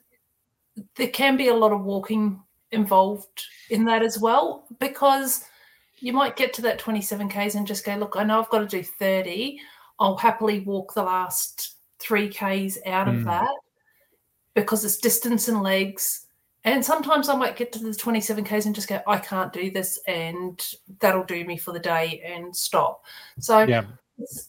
[0.96, 2.40] there can be a lot of walking
[2.72, 5.44] involved in that as well because
[6.00, 8.58] you might get to that 27 k's and just go look i know i've got
[8.58, 9.60] to do 30
[10.00, 13.18] i'll happily walk the last 3 k's out mm.
[13.18, 13.48] of that
[14.54, 16.26] because it's distance and legs.
[16.64, 19.70] And sometimes i might get to the 27 k's and just go i can't do
[19.70, 20.60] this and
[20.98, 23.04] that'll do me for the day and stop.
[23.38, 23.84] So yeah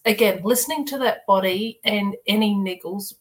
[0.06, 3.14] again, listening to that body and any niggles,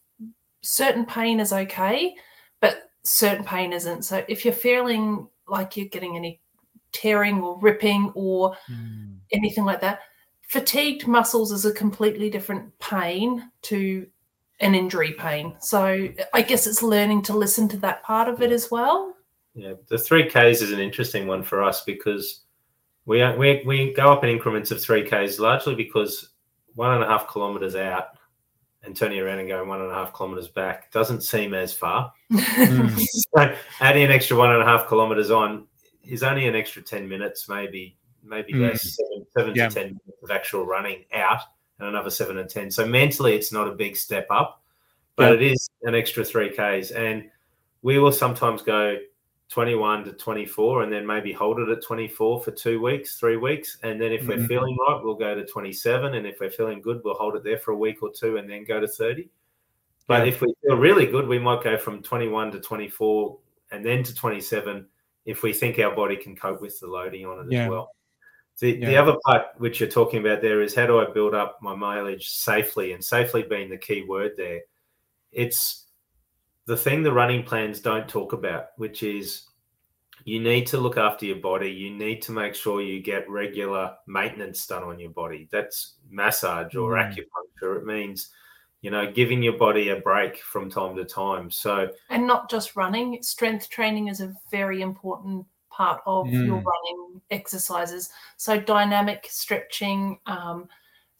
[0.61, 2.15] certain pain is okay,
[2.61, 4.03] but certain pain isn't.
[4.03, 6.41] So if you're feeling like you're getting any
[6.91, 9.15] tearing or ripping or mm.
[9.31, 9.99] anything like that,
[10.47, 14.07] fatigued muscles is a completely different pain to
[14.59, 15.55] an injury pain.
[15.59, 19.15] So I guess it's learning to listen to that part of it as well.
[19.53, 22.41] Yeah, the three Ks is an interesting one for us because
[23.05, 26.29] we we we go up in increments of three Ks largely because
[26.75, 28.17] one and a half kilometers out
[28.83, 32.13] and turning around and going one and a half kilometers back doesn't seem as far.
[32.31, 32.99] mm.
[33.35, 35.65] so adding an extra one and a half kilometers on
[36.03, 38.69] is only an extra 10 minutes, maybe, maybe mm.
[38.69, 39.69] less, seven, seven yeah.
[39.69, 41.41] to 10 minutes of actual running out
[41.79, 42.71] and another seven and 10.
[42.71, 44.61] So mentally, it's not a big step up,
[45.15, 45.47] but yeah.
[45.47, 46.91] it is an extra three Ks.
[46.91, 47.29] And
[47.81, 48.97] we will sometimes go
[49.49, 53.77] 21 to 24 and then maybe hold it at 24 for two weeks, three weeks.
[53.83, 54.41] And then if mm-hmm.
[54.41, 56.15] we're feeling right, we'll go to 27.
[56.15, 58.49] And if we're feeling good, we'll hold it there for a week or two and
[58.49, 59.29] then go to 30.
[60.07, 60.33] But yeah.
[60.33, 63.37] if we feel really good, we might go from 21 to 24
[63.71, 64.87] and then to 27
[65.25, 67.63] if we think our body can cope with the loading on it yeah.
[67.63, 67.91] as well.
[68.59, 68.85] The, yeah.
[68.87, 71.75] the other part which you're talking about there is how do I build up my
[71.75, 74.61] mileage safely and safely being the key word there.
[75.31, 75.84] It's
[76.65, 79.47] the thing the running plans don't talk about, which is
[80.23, 81.69] you need to look after your body.
[81.69, 85.47] You need to make sure you get regular maintenance done on your body.
[85.51, 87.13] That's massage or mm.
[87.13, 87.77] acupuncture.
[87.77, 88.29] It means,
[88.81, 91.51] you know, giving your body a break from time to time.
[91.51, 96.45] So, and not just running, strength training is a very important part of mm.
[96.45, 98.09] your running exercises.
[98.37, 100.67] So, dynamic stretching, um,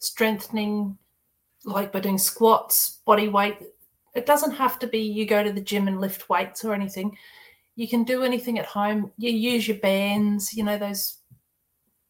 [0.00, 0.98] strengthening,
[1.64, 3.58] like by doing squats, body weight
[4.16, 7.16] it doesn't have to be you go to the gym and lift weights or anything.
[7.74, 9.12] You can do anything at home.
[9.18, 11.18] You use your bands, you know, those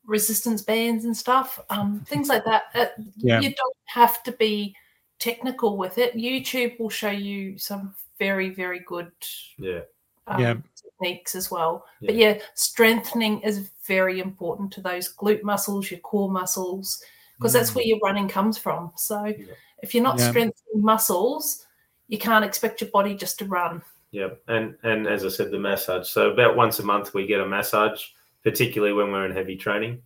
[0.06, 2.64] resistance bands and stuff, um, things like that.
[2.74, 3.40] Uh, yeah.
[3.40, 4.76] You don't have to be
[5.18, 6.14] technical with it.
[6.14, 9.10] YouTube will show you some very, very good
[9.58, 9.80] yeah.
[10.28, 10.54] Um, yeah.
[10.82, 11.84] techniques as well.
[12.00, 12.06] Yeah.
[12.06, 17.02] But yeah, strengthening is very important to those glute muscles, your core muscles,
[17.36, 17.54] because mm.
[17.54, 18.92] that's where your running comes from.
[18.96, 19.54] So yeah.
[19.82, 21.65] if you're not strengthening muscles,
[22.08, 23.82] you can't expect your body just to run.
[24.10, 26.08] Yeah, and and as I said, the massage.
[26.08, 28.02] So about once a month we get a massage,
[28.42, 30.00] particularly when we're in heavy training,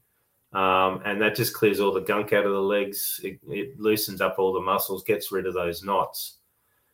[0.52, 3.20] um, and that just clears all the gunk out of the legs.
[3.22, 6.38] It, it loosens up all the muscles, gets rid of those knots,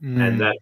[0.03, 0.21] mm.
[0.21, 0.57] and that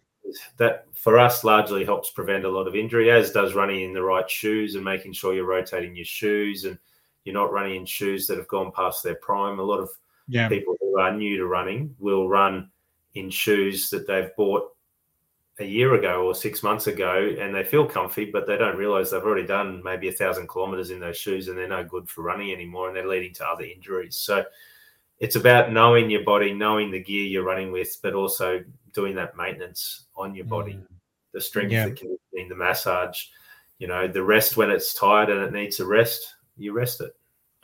[0.58, 4.02] that for us largely helps prevent a lot of injury, as does running in the
[4.02, 6.78] right shoes and making sure you're rotating your shoes and
[7.24, 9.58] you're not running in shoes that have gone past their prime.
[9.58, 9.90] A lot of
[10.28, 10.48] yeah.
[10.48, 12.70] people who are new to running will run
[13.14, 14.70] in shoes that they've bought
[15.60, 19.10] a year ago or six months ago and they feel comfy, but they don't realize
[19.10, 22.22] they've already done maybe a thousand kilometers in those shoes and they're no good for
[22.22, 24.16] running anymore and they're leading to other injuries.
[24.16, 24.44] So
[25.20, 29.36] it's about knowing your body, knowing the gear you're running with, but also doing that
[29.36, 30.72] maintenance on your body.
[30.72, 30.86] Mm.
[31.32, 31.84] the strength, yeah.
[31.84, 33.24] the conditioning, the massage.
[33.78, 37.14] You know, the rest when it's tired and it needs a rest, you rest it.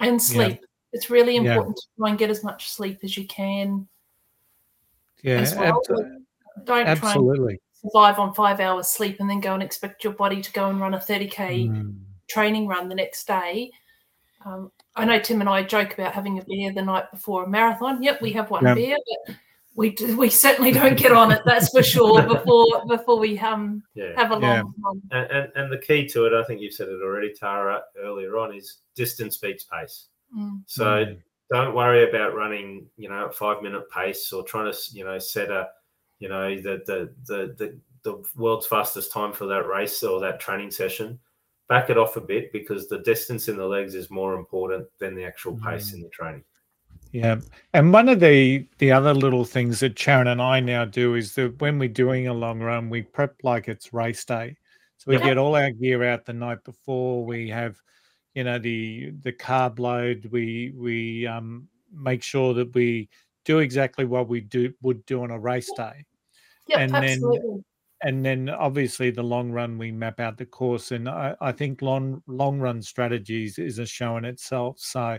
[0.01, 0.59] And sleep.
[0.61, 0.67] Yeah.
[0.93, 3.87] It's really important to try and get as much sleep as you can.
[5.23, 5.83] Yeah, well.
[5.89, 10.41] ab- don't absolutely survive on five hours sleep and then go and expect your body
[10.43, 11.99] to go and run a 30k mm.
[12.29, 13.71] training run the next day.
[14.45, 17.49] Um, I know Tim and I joke about having a beer the night before a
[17.49, 18.03] marathon.
[18.03, 18.77] Yep, we have one yep.
[18.77, 19.37] beer, but
[19.75, 21.43] we we certainly don't get on it.
[21.45, 22.23] That's for sure.
[22.27, 24.13] Before before we um yeah.
[24.17, 24.75] have a long.
[25.13, 25.21] Yeah.
[25.21, 28.37] And, and, and the key to it, I think you've said it already, Tara, earlier
[28.39, 30.07] on, is distance beats pace.
[30.37, 30.63] Mm.
[30.67, 31.19] So mm.
[31.53, 35.19] Don't worry about running, you know, at five minute pace or trying to, you know,
[35.19, 35.69] set a,
[36.19, 40.41] you know, the the the the, the world's fastest time for that race or that
[40.41, 41.19] training session
[41.71, 45.15] back it off a bit because the distance in the legs is more important than
[45.15, 45.95] the actual pace mm.
[45.95, 46.45] in the training.
[47.13, 47.41] Yeah,
[47.73, 51.35] and one of the the other little things that Sharon and I now do is
[51.35, 54.57] that when we're doing a long run, we prep like it's race day.
[54.99, 55.25] So we yeah.
[55.25, 57.25] get all our gear out the night before.
[57.25, 57.81] We have,
[58.35, 60.29] you know, the the carb load.
[60.31, 63.09] We we um, make sure that we
[63.45, 66.05] do exactly what we do would do on a race day.
[66.67, 67.39] Yeah, and absolutely.
[67.39, 67.65] then
[68.03, 71.83] and then obviously the long run we map out the course and I, I, think
[71.83, 75.19] long long run strategies is a show in itself so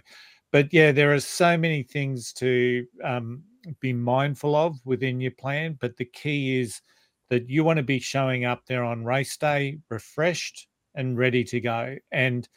[0.51, 3.43] but yeah there are so many things to um,
[3.79, 6.81] be mindful of within your plan but the key is
[7.29, 11.59] that you want to be showing up there on race day refreshed and ready to
[11.59, 12.49] go and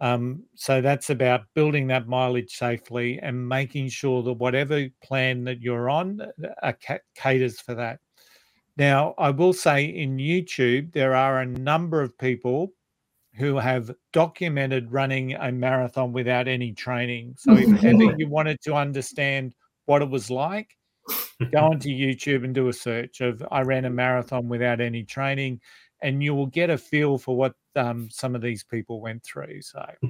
[0.00, 5.60] um, so that's about building that mileage safely and making sure that whatever plan that
[5.60, 6.20] you're on
[6.62, 6.72] uh,
[7.14, 7.98] caters for that
[8.78, 12.72] now, I will say in YouTube, there are a number of people
[13.34, 17.34] who have documented running a marathon without any training.
[17.38, 19.54] So if ever you wanted to understand
[19.86, 20.68] what it was like,
[21.50, 25.60] go onto YouTube and do a search of I ran a marathon without any training,
[26.02, 29.62] and you will get a feel for what um, some of these people went through.
[29.62, 29.78] So,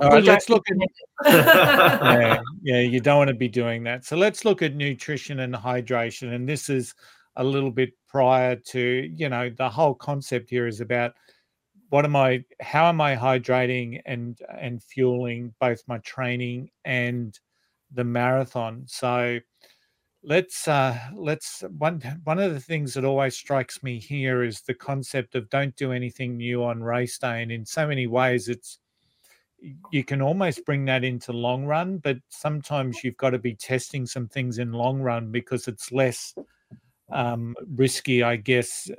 [0.00, 0.76] all right, let's look at.
[1.26, 4.04] yeah, yeah, you don't want to be doing that.
[4.04, 6.94] So let's look at nutrition and hydration, and this is
[7.36, 11.14] a little bit prior to you know the whole concept here is about
[11.90, 17.38] what am i how am i hydrating and and fueling both my training and
[17.92, 19.38] the marathon so
[20.22, 24.74] let's uh let's one one of the things that always strikes me here is the
[24.74, 28.78] concept of don't do anything new on race day and in so many ways it's
[29.90, 34.04] you can almost bring that into long run but sometimes you've got to be testing
[34.04, 36.34] some things in long run because it's less
[37.10, 38.90] um, risky, I guess.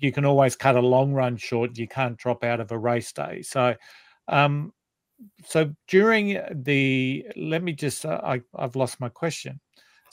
[0.00, 1.78] You can always cut a long run short.
[1.78, 3.42] You can't drop out of a race day.
[3.42, 3.74] So,
[4.28, 4.72] um,
[5.46, 9.60] so during the, let me just, uh, I, I've lost my question.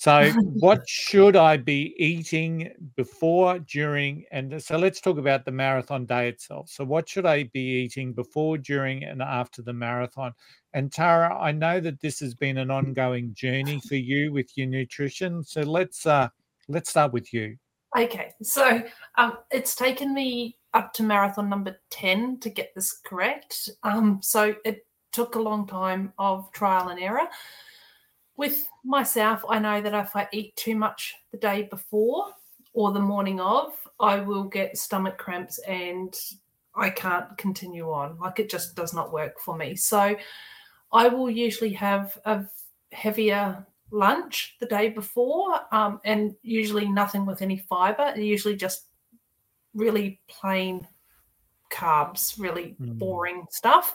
[0.02, 6.08] So, what should I be eating before, during, and so let's talk about the marathon
[6.08, 6.70] day itself.
[6.70, 10.34] So, what should I be eating before, during, and after the marathon?
[10.74, 14.66] And Tara, I know that this has been an ongoing journey for you with your
[14.66, 15.44] nutrition.
[15.44, 16.30] So, let's uh,
[16.68, 17.58] let's start with you.
[17.96, 18.82] Okay, so
[19.20, 23.70] um, it's taken me up to marathon number 10 to get this correct.
[23.84, 27.28] Um, so it took a long time of trial and error.
[28.38, 32.28] With myself, I know that if I eat too much the day before
[32.74, 36.16] or the morning of, I will get stomach cramps and
[36.76, 38.18] I can't continue on.
[38.20, 39.76] Like it just does not work for me.
[39.76, 40.16] So
[40.92, 42.46] I will usually have a
[42.92, 48.14] heavier lunch the day before, um, and usually nothing with any fiber.
[48.16, 48.88] Usually just
[49.74, 50.88] really plain
[51.72, 52.98] carbs, really mm.
[52.98, 53.94] boring stuff.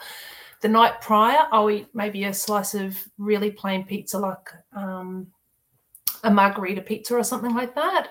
[0.62, 5.26] The night prior, I'll eat maybe a slice of really plain pizza, like um,
[6.24, 8.08] a margarita pizza or something like that.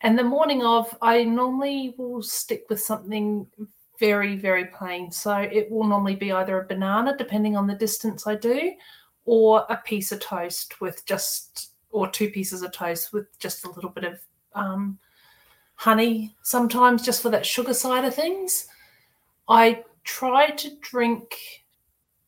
[0.00, 3.46] And the morning of, I normally will stick with something
[3.98, 5.10] very, very plain.
[5.10, 8.72] So it will normally be either a banana, depending on the distance I do,
[9.24, 13.70] or a piece of toast with just, or two pieces of toast with just a
[13.70, 14.18] little bit of
[14.54, 14.98] um,
[15.76, 18.66] honey sometimes, just for that sugar side of things.
[19.48, 21.63] I try to drink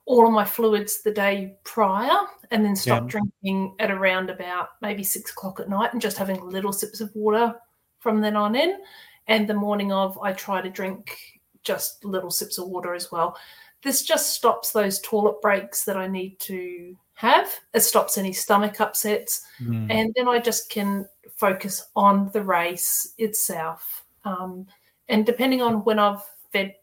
[0.07, 2.17] all of my fluids the day prior
[2.53, 3.09] and then stop yeah.
[3.09, 7.11] drinking at around about maybe six o'clock at night and just having little sips of
[7.15, 7.55] water
[7.99, 8.79] from then on in.
[9.27, 11.19] And the morning of, I try to drink
[11.65, 13.37] just little sips of water as well.
[13.83, 17.53] This just stops those toilet breaks that I need to have.
[17.75, 19.43] It stops any stomach upsets.
[19.61, 19.91] Mm.
[19.91, 24.05] And then I just can focus on the race itself.
[24.25, 24.67] Um,
[25.09, 26.75] and depending on when I've fed,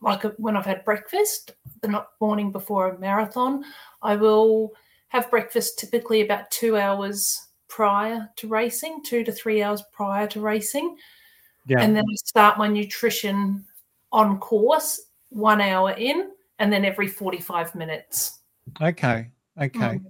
[0.00, 3.64] like when I've had breakfast the morning before a marathon,
[4.02, 4.72] I will
[5.08, 10.40] have breakfast typically about two hours prior to racing, two to three hours prior to
[10.40, 10.96] racing.
[11.66, 11.82] Yeah.
[11.82, 13.64] And then I start my nutrition
[14.12, 18.40] on course one hour in and then every 45 minutes.
[18.80, 19.30] Okay.
[19.60, 19.78] Okay.
[19.78, 20.04] Mm.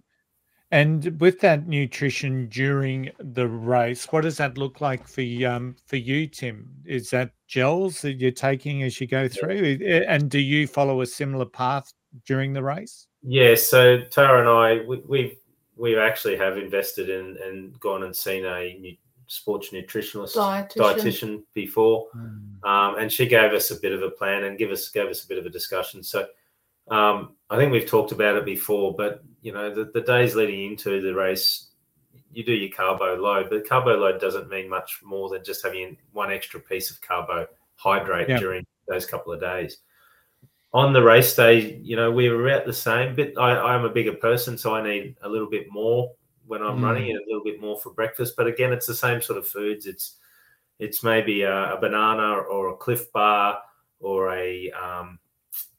[0.72, 5.96] And with that nutrition during the race, what does that look like for um for
[5.96, 6.68] you, Tim?
[6.84, 9.78] Is that gels that you're taking as you go through?
[9.80, 10.02] Yeah.
[10.08, 11.92] And do you follow a similar path
[12.24, 13.06] during the race?
[13.22, 13.54] Yeah.
[13.54, 15.38] So Tara and I, we, we
[15.76, 18.96] we actually have invested in and gone and seen a new
[19.28, 22.64] sports nutritionist dietitian, dietitian before, mm.
[22.68, 25.24] um, and she gave us a bit of a plan and give us gave us
[25.24, 26.02] a bit of a discussion.
[26.02, 26.26] So
[26.88, 30.72] um, I think we've talked about it before, but you know, the, the days leading
[30.72, 31.68] into the race,
[32.32, 35.96] you do your carbo load, but carbo load doesn't mean much more than just having
[36.12, 38.40] one extra piece of carbohydrate yeah.
[38.40, 39.78] during those couple of days.
[40.72, 43.88] On the race day, you know, we were about the same, but I, I'm a
[43.88, 46.10] bigger person, so I need a little bit more
[46.48, 46.82] when I'm mm.
[46.82, 48.34] running and a little bit more for breakfast.
[48.36, 49.86] But again, it's the same sort of foods.
[49.86, 50.16] It's
[50.80, 53.60] it's maybe a, a banana or a Clif Bar
[54.00, 55.20] or a um,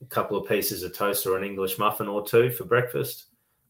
[0.01, 3.26] a couple of pieces of toast or an English muffin or two for breakfast.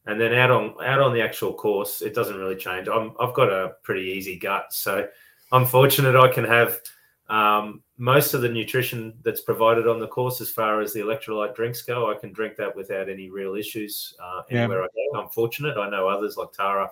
[0.08, 2.88] And then out on out on the actual course, it doesn't really change.
[2.88, 5.06] I'm, I've got a pretty easy gut, so
[5.52, 6.80] I'm fortunate I can have
[7.28, 11.54] um, most of the nutrition that's provided on the course, as far as the electrolyte
[11.54, 12.10] drinks go.
[12.10, 14.86] I can drink that without any real issues uh, anywhere yeah.
[14.86, 15.20] I go.
[15.20, 15.76] I'm fortunate.
[15.76, 16.90] I know others like Tara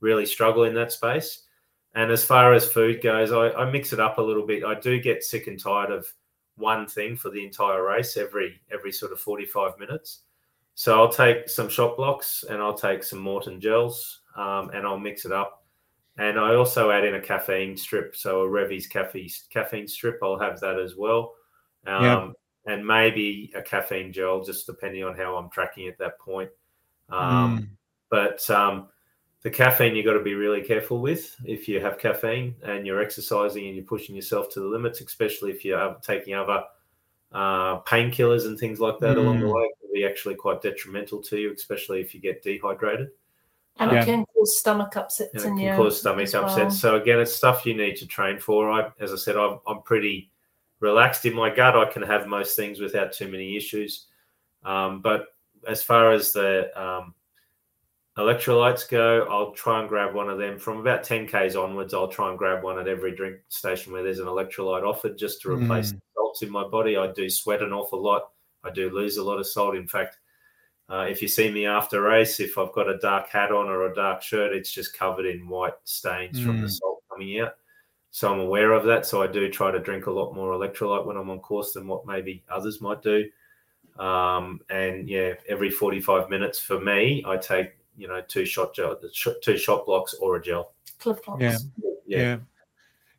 [0.00, 1.44] really struggle in that space.
[1.94, 4.64] And as far as food goes, I, I mix it up a little bit.
[4.64, 6.12] I do get sick and tired of
[6.56, 10.20] one thing for the entire race every every sort of 45 minutes.
[10.76, 14.98] So I'll take some Shot Bloks and I'll take some Maurten gels um, and I'll
[14.98, 15.64] mix it up.
[16.18, 20.18] And I also add in a caffeine strip, so a Revvies caffeine caffeine strip.
[20.22, 21.34] I'll have that as well,
[21.86, 22.72] um, yeah.
[22.72, 26.50] and maybe a caffeine gel, just depending on how I'm tracking at that point.
[27.10, 27.68] Um, mm.
[28.08, 28.88] But um,
[29.42, 33.02] the caffeine you've got to be really careful with if you have caffeine and you're
[33.02, 36.64] exercising and you're pushing yourself to the limits, especially if you're taking other
[37.32, 39.20] uh, painkillers and things like that mm.
[39.20, 39.54] along the mm.
[39.54, 39.70] way.
[39.96, 43.08] It can be actually quite detrimental to you, especially if you get dehydrated.
[43.78, 44.02] And yeah.
[44.02, 45.44] it can cause stomach upsets.
[45.44, 46.80] And it can cause stomach upsets.
[46.80, 48.70] So again, it's stuff you need to train for.
[48.70, 50.30] I, as I said, I'm, I'm pretty
[50.80, 51.76] relaxed in my gut.
[51.76, 54.06] I can have most things without too many issues.
[54.64, 55.26] Um, but
[55.68, 57.14] as far as the um,
[58.16, 61.92] electrolytes go, I'll try and grab one of them from about 10 k's onwards.
[61.92, 65.42] I'll try and grab one at every drink station where there's an electrolyte offered just
[65.42, 66.00] to replace mm.
[66.14, 66.96] salts in my body.
[66.96, 68.30] I do sweat an awful lot.
[68.66, 69.76] I do lose a lot of salt.
[69.76, 70.18] In fact,
[70.88, 73.90] uh, if you see me after race, if I've got a dark hat on or
[73.90, 76.44] a dark shirt, it's just covered in white stains mm.
[76.44, 76.72] from the mm.
[76.72, 77.54] salt coming out.
[78.10, 79.04] So I'm aware of that.
[79.04, 81.86] So I do try to drink a lot more electrolyte when I'm on course than
[81.86, 83.26] what maybe others might do.
[83.98, 88.98] Um, and yeah, every 45 minutes for me, I take you know two shot gel,
[89.42, 90.74] two Shot Bloks or a gel.
[90.98, 91.42] Clif Bloks.
[91.42, 91.58] Yeah.
[92.06, 92.18] yeah.
[92.18, 92.36] yeah.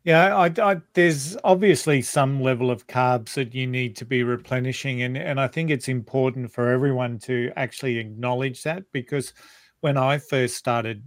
[0.04, 5.02] Yeah, I, I, there's obviously some level of carbs that you need to be replenishing,
[5.02, 9.34] and and I think it's important for everyone to actually acknowledge that because
[9.80, 11.02] when I first started,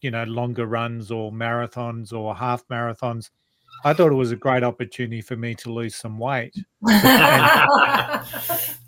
[0.00, 3.30] you know, longer runs or marathons or half marathons,
[3.84, 6.54] I thought it was a great opportunity for me to lose some weight.
[6.86, 6.96] and,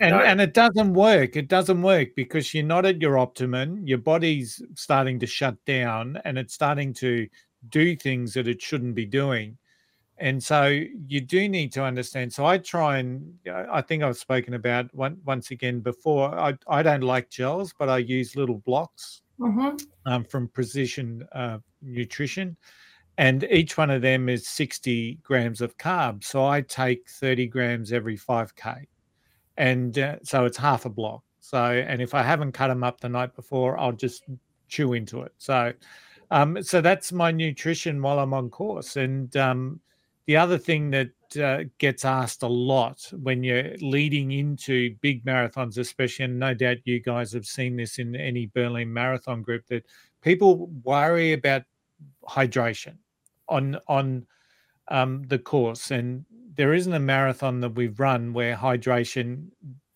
[0.00, 1.36] and, and, it doesn't work.
[1.36, 3.86] It doesn't work because you're not at your optimum.
[3.86, 7.28] Your body's starting to shut down and it's starting to
[7.68, 9.56] do things that it shouldn't be doing.
[10.18, 10.66] And so
[11.06, 12.32] you do need to understand.
[12.32, 13.34] So I try and
[13.70, 16.38] I think I've spoken about one, once again before.
[16.38, 19.76] I, I don't like gels, but I use little blocks mm-hmm.
[20.04, 22.56] um, from Precision uh, Nutrition
[23.20, 26.24] and each one of them is 60 grams of carbs.
[26.24, 28.86] So I take 30 grams every 5K.
[29.58, 31.22] And uh, so it's half a block.
[31.38, 34.24] So, and if I haven't cut them up the night before, I'll just
[34.68, 35.34] chew into it.
[35.36, 35.74] So,
[36.30, 38.96] um, so that's my nutrition while I'm on course.
[38.96, 39.80] And um,
[40.26, 41.10] the other thing that
[41.42, 46.78] uh, gets asked a lot when you're leading into big marathons, especially, and no doubt
[46.84, 49.84] you guys have seen this in any Berlin Marathon group, that
[50.22, 51.62] people worry about
[52.28, 52.96] hydration
[53.48, 54.26] on on
[54.88, 56.24] um, the course, and
[56.54, 59.46] there isn't a marathon that we've run where hydration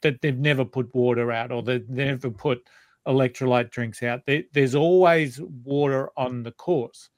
[0.01, 2.69] that they've never put water out or they've never put
[3.07, 4.23] electrolyte drinks out.
[4.27, 7.11] There, there's always water on the course,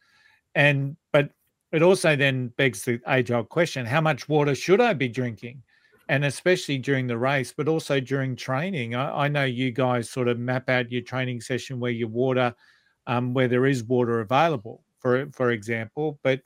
[0.54, 1.30] and but
[1.72, 5.62] it also then begs the age-old question: How much water should I be drinking?
[6.08, 8.94] And especially during the race, but also during training.
[8.94, 12.54] I, I know you guys sort of map out your training session where your water,
[13.08, 16.18] um, where there is water available for for example.
[16.22, 16.40] But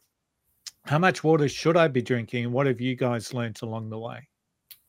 [0.85, 2.45] how much water should I be drinking?
[2.45, 4.29] And what have you guys learnt along the way?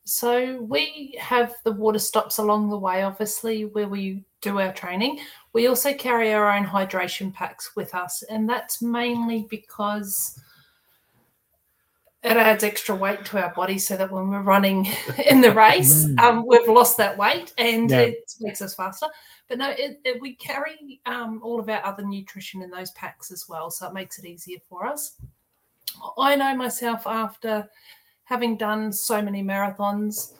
[0.04, 5.20] So we have the water stops along the way, obviously, where we do our training.
[5.52, 10.38] We also carry our own hydration packs with us, and that's mainly because
[12.22, 14.86] it adds extra weight to our body so that when we're running
[15.28, 16.18] in the race, mm.
[16.20, 17.98] um, we've lost that weight and yeah.
[18.00, 19.06] it makes us faster.
[19.48, 23.32] But no, it, it, we carry um, all of our other nutrition in those packs
[23.32, 25.16] as well, so it makes it easier for us.
[26.16, 27.68] I know myself after
[28.24, 30.32] having done so many marathons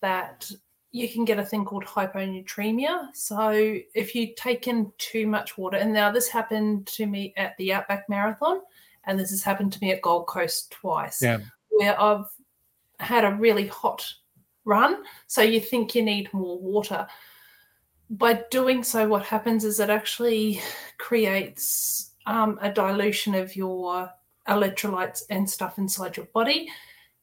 [0.00, 0.50] that
[0.92, 3.08] you can get a thing called hyponatremia.
[3.14, 3.50] So
[3.94, 7.72] if you take in too much water, and now this happened to me at the
[7.72, 8.60] Outback Marathon,
[9.04, 11.38] and this has happened to me at Gold Coast twice, yeah.
[11.70, 12.26] where I've
[13.00, 14.06] had a really hot
[14.66, 15.02] run.
[15.26, 17.06] So you think you need more water.
[18.10, 20.60] By doing so, what happens is it actually
[20.98, 24.10] creates um, a dilution of your
[24.46, 26.68] electrolytes and stuff inside your body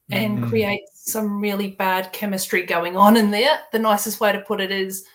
[0.10, 0.50] and mm-hmm.
[0.50, 3.60] creates some really bad chemistry going on in there.
[3.72, 5.06] The nicest way to put it is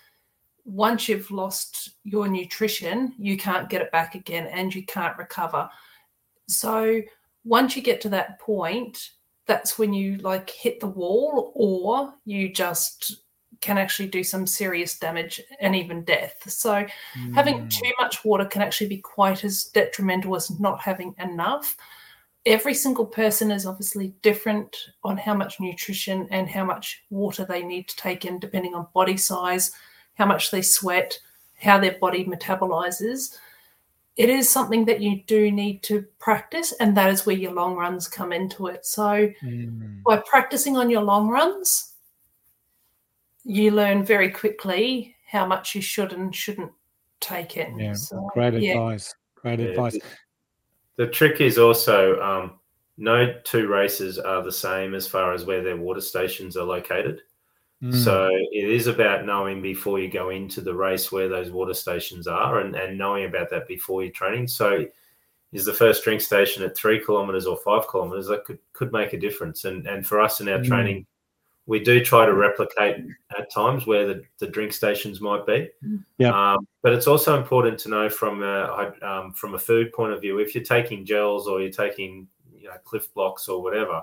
[0.65, 5.69] once you've lost your nutrition, you can't get it back again and you can't recover.
[6.49, 7.03] So
[7.45, 9.11] once you get to that point,
[9.47, 13.21] that's when you like hit the wall or you just
[13.61, 16.35] can actually do some serious damage and even death.
[16.51, 16.87] So
[17.19, 17.35] mm.
[17.35, 21.77] having too much water can actually be quite as detrimental as not having enough.
[22.47, 27.63] Every single person is obviously different on how much nutrition and how much water they
[27.63, 29.73] need to take in, depending on body size,
[30.15, 31.19] how much they sweat,
[31.59, 33.39] how their body metabolizes
[34.17, 37.75] it is something that you do need to practice, and that is where your long
[37.75, 38.87] runs come into it.
[38.87, 40.03] So, mm.
[40.05, 41.95] by practicing on your long runs,
[43.45, 46.71] you learn very quickly how much you should and shouldn't
[47.19, 47.77] take in.
[47.79, 48.73] Yeah, so, great yeah.
[48.75, 49.13] advice.
[49.35, 49.67] Great yeah.
[49.67, 49.99] advice.
[50.97, 52.59] The trick is also um,
[52.97, 57.23] no two races are the same as far as where their water stations are located.
[57.93, 58.47] So mm.
[58.51, 62.61] it is about knowing before you go into the race where those water stations are
[62.61, 64.49] and, and knowing about that before you're training.
[64.49, 64.87] So
[65.53, 69.13] is the first drink station at three kilometers or five kilometers that could could make
[69.13, 69.65] a difference.
[69.67, 70.67] And and for us in our mm.
[70.67, 71.07] training,
[71.67, 72.97] we do try to replicate
[73.39, 75.71] at times where the, the drink stations might be.
[76.19, 76.53] Yeah.
[76.53, 80.21] Um, but it's also important to know from a um, from a food point of
[80.21, 84.03] view if you're taking gels or you're taking you know Clif Bloks or whatever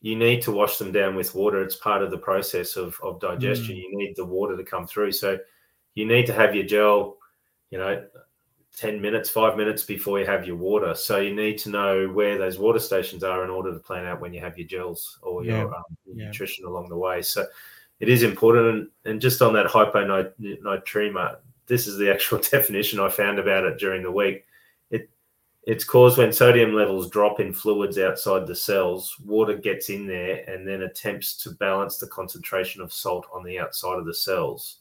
[0.00, 1.62] you need to wash them down with water.
[1.62, 3.74] It's part of the process of, of digestion.
[3.74, 3.78] Mm.
[3.78, 5.12] You need the water to come through.
[5.12, 5.38] So
[5.94, 7.16] you need to have your gel,
[7.70, 8.04] you know,
[8.76, 10.94] 10 minutes, five minutes before you have your water.
[10.94, 14.20] So you need to know where those water stations are in order to plan out
[14.20, 15.60] when you have your gels or yeah.
[15.60, 16.26] your um, yeah.
[16.26, 17.22] nutrition along the way.
[17.22, 17.46] So
[18.00, 18.68] it is important.
[18.68, 23.78] And, and just on that hyponatremia, this is the actual definition I found about it
[23.78, 24.44] during the week.
[24.90, 25.08] It
[25.62, 30.44] It's caused when sodium levels drop in fluids outside the cells, water gets in there
[30.48, 34.80] and then attempts to balance the concentration of salt on the outside of the cells.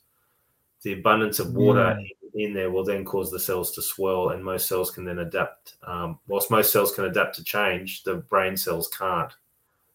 [0.82, 2.08] The abundance of water mm.
[2.36, 5.76] In there will then cause the cells to swell, and most cells can then adapt.
[5.84, 9.32] Um, whilst most cells can adapt to change, the brain cells can't.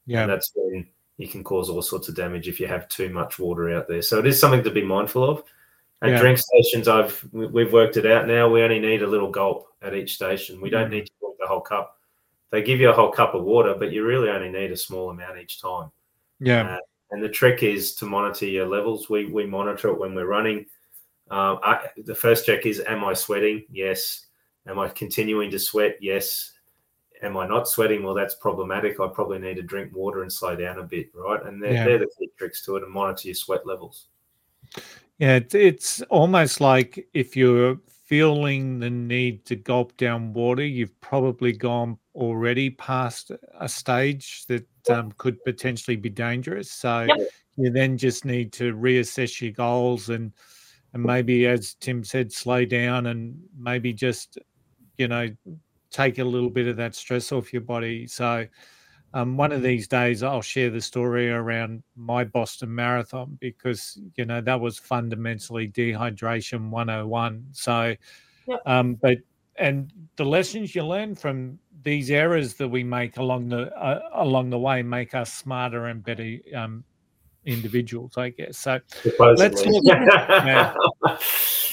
[0.06, 0.22] Yeah.
[0.22, 0.86] And that's when
[1.18, 4.02] you can cause all sorts of damage if you have too much water out there.
[4.02, 5.44] So it is something to be mindful of.
[6.02, 6.18] At yeah.
[6.18, 8.48] drink stations, I've we've worked it out now.
[8.48, 10.60] We only need a little gulp at each station.
[10.60, 10.92] We don't mm.
[10.92, 11.98] need to drink the whole cup.
[12.50, 15.10] They give you a whole cup of water, but you really only need a small
[15.10, 15.90] amount each time.
[16.40, 16.76] Yeah.
[16.76, 16.78] Uh,
[17.10, 19.10] and the trick is to monitor your levels.
[19.10, 20.64] We we monitor it when we're running.
[21.30, 23.64] Uh, I, the first check is: Am I sweating?
[23.70, 24.26] Yes.
[24.66, 25.96] Am I continuing to sweat?
[26.00, 26.52] Yes.
[27.22, 28.02] Am I not sweating?
[28.02, 28.98] Well, that's problematic.
[28.98, 31.44] I probably need to drink water and slow down a bit, right?
[31.44, 31.84] And they're, yeah.
[31.84, 34.06] they're the key tricks to it and monitor your sweat levels.
[35.18, 40.98] Yeah, it's, it's almost like if you're feeling the need to gulp down water, you've
[41.00, 46.70] probably gone already past a stage that um, could potentially be dangerous.
[46.70, 47.28] So yep.
[47.56, 50.32] you then just need to reassess your goals and
[50.92, 54.38] and maybe, as Tim said, slow down and maybe just
[54.98, 55.28] you know
[55.90, 58.06] take a little bit of that stress off your body.
[58.06, 58.46] So
[59.12, 64.24] um, one of these days I'll share the story around my Boston Marathon because you
[64.24, 67.44] know that was fundamentally dehydration 101.
[67.52, 67.94] So,
[68.46, 68.62] yep.
[68.66, 69.18] um, but
[69.56, 74.50] and the lessons you learn from these errors that we make along the uh, along
[74.50, 76.84] the way make us smarter and better um,
[77.46, 78.58] individuals, I guess.
[78.58, 79.48] So Supposedly.
[79.48, 79.84] let's look.
[79.84, 80.74] yeah,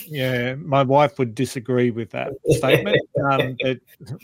[0.07, 2.97] yeah, my wife would disagree with that statement.
[3.32, 3.80] Um, that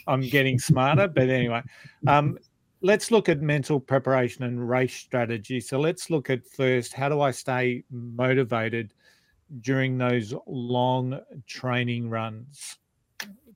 [0.08, 1.62] I'm getting smarter, but anyway.
[2.08, 2.38] Um,
[2.82, 5.60] let's look at mental preparation and race strategy.
[5.60, 8.94] So let's look at first how do I stay motivated
[9.62, 12.78] during those long training runs?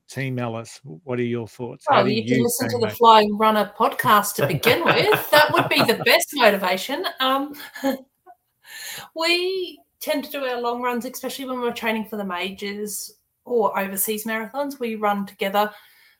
[0.08, 1.84] Team Ellis, what are your thoughts?
[1.88, 5.30] Well, you, you can listen to the Flying Runner podcast to begin with.
[5.30, 7.04] That would be the best motivation.
[7.20, 7.54] Um,
[9.14, 13.78] we tend to do our long runs, especially when we're training for the majors or
[13.78, 14.80] overseas marathons.
[14.80, 15.70] We run together.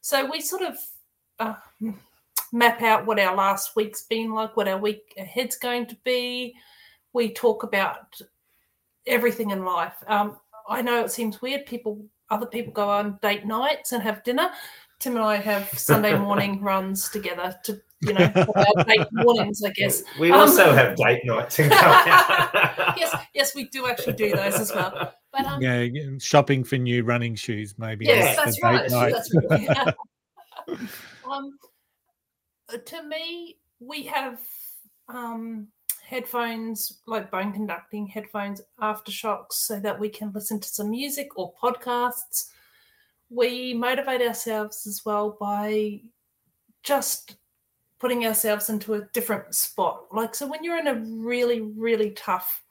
[0.02, 0.76] So we sort of
[1.38, 1.54] uh,
[2.52, 6.54] map out what our last week's been like, what our week ahead's going to be.
[7.12, 8.20] We talk about
[9.06, 9.94] everything in life.
[10.06, 10.36] Um,
[10.68, 11.66] I know it seems weird.
[11.66, 14.50] People, other people go on date nights and have dinner.
[14.98, 18.32] Tim and I have Sunday morning runs together to, you know,
[18.86, 20.02] date mornings, I guess.
[20.18, 21.58] We also um, have date nights.
[21.58, 25.14] yes, yes, we do actually do those as well.
[25.32, 25.86] But, um, yeah,
[26.18, 28.06] shopping for new running shoes, maybe.
[28.06, 28.88] Yes, that's right.
[28.88, 29.94] That's right.
[31.30, 31.58] um,
[32.84, 34.40] to me, we have
[35.08, 35.68] um,
[36.08, 41.52] headphones, like bone conducting headphones, AfterShokz, so that we can listen to some music or
[41.62, 42.46] podcasts.
[43.28, 46.00] We motivate ourselves as well by
[46.82, 47.36] just
[47.98, 50.04] putting ourselves into a different spot.
[50.10, 52.64] Like, so when you're in a really, really tough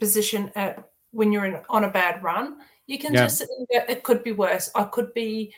[0.00, 2.56] position at when you're in, on a bad run,
[2.88, 3.26] you can yeah.
[3.26, 4.72] just it could be worse.
[4.74, 5.54] I could be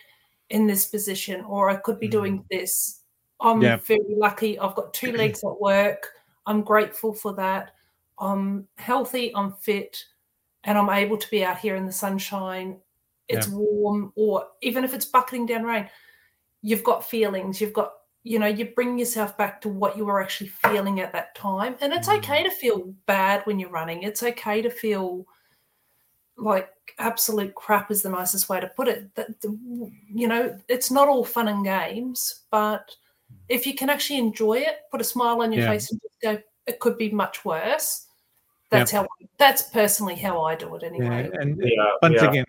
[0.51, 2.12] in this position, or I could be mm.
[2.12, 3.01] doing this.
[3.41, 3.79] I'm yeah.
[3.79, 4.59] very lucky.
[4.59, 6.11] I've got two legs at work.
[6.47, 7.72] I'm grateful for that.
[8.18, 10.03] I'm healthy, I'm fit,
[10.64, 12.78] and I'm able to be out here in the sunshine.
[13.28, 13.55] It's yeah.
[13.55, 15.88] warm, or even if it's bucketing down rain,
[16.62, 17.61] you've got feelings.
[17.61, 17.92] You've got,
[18.22, 21.76] you know, you bring yourself back to what you were actually feeling at that time.
[21.80, 22.44] And it's okay mm.
[22.44, 24.03] to feel bad when you're running.
[24.03, 25.26] It's okay to feel
[26.38, 26.68] like
[26.99, 29.14] absolute crap is the nicest way to put it.
[29.14, 32.94] That you know, it's not all fun and games, but
[33.49, 35.70] if you can actually enjoy it, put a smile on your yeah.
[35.70, 38.07] face and just go, it could be much worse.
[38.70, 39.03] That's yep.
[39.03, 39.26] how.
[39.38, 41.30] That's personally how I do it anyway.
[41.32, 42.44] Yeah, and we are, once we again,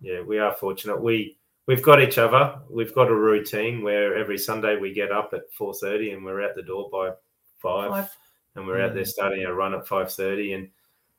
[0.00, 1.00] yeah, we are fortunate.
[1.00, 2.58] We we've got each other.
[2.68, 6.42] We've got a routine where every Sunday we get up at four thirty and we're
[6.42, 7.10] out the door by
[7.58, 8.16] five, five.
[8.56, 8.88] and we're mm.
[8.88, 9.08] out there mm.
[9.08, 10.68] starting our run at five thirty and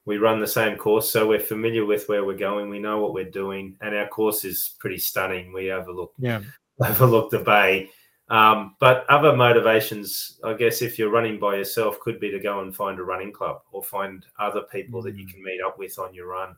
[0.10, 2.70] we run the same course, so we're familiar with where we're going.
[2.70, 5.54] We know what we're doing, and our course is pretty stunning.
[5.54, 6.42] We overlook yeah.
[6.84, 7.92] overlook the bay,
[8.30, 12.62] um, but other motivations, I guess, if you're running by yourself, could be to go
[12.62, 15.34] and find a running club or find other people that you mm.
[15.34, 16.56] can meet up with on your run.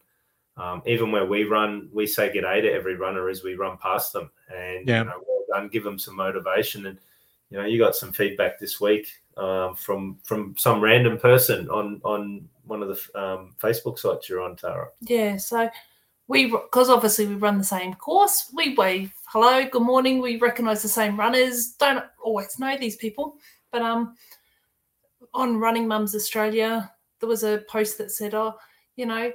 [0.57, 4.11] Um, even where we run, we say g'day to every runner as we run past
[4.11, 4.99] them, and yeah.
[4.99, 6.87] you know, well done, give them some motivation.
[6.87, 6.99] And
[7.49, 9.07] you know, you got some feedback this week
[9.37, 14.41] um, from from some random person on on one of the um, Facebook sites you're
[14.41, 14.89] on, Tara.
[14.99, 15.69] Yeah, so
[16.27, 18.51] we because obviously we run the same course.
[18.53, 20.21] We wave hello, good morning.
[20.21, 21.75] We recognise the same runners.
[21.79, 23.37] Don't always know these people,
[23.71, 24.15] but um,
[25.33, 28.55] on Running Mums Australia, there was a post that said, "Oh,
[28.97, 29.31] you know,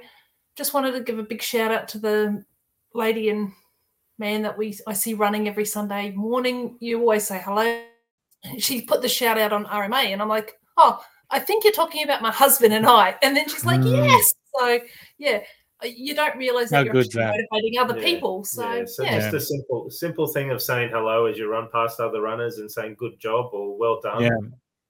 [0.55, 2.45] just wanted to give a big shout out to the
[2.93, 3.51] lady and
[4.19, 6.77] man that we I see running every Sunday morning.
[6.79, 7.81] You always say hello."
[8.59, 12.03] She put the shout out on RMA, and I'm like, "Oh, I think you're talking
[12.03, 14.05] about my husband and I." And then she's like, mm.
[14.05, 14.79] "Yes." So
[15.17, 15.39] yeah,
[15.83, 18.43] Uh, you don't realize that How you're actually motivating other yeah, people.
[18.43, 18.85] So, yeah.
[18.85, 19.19] so yeah.
[19.19, 22.71] just a simple simple thing of saying hello as you run past other runners and
[22.71, 24.23] saying good job or well done.
[24.23, 24.29] Yeah.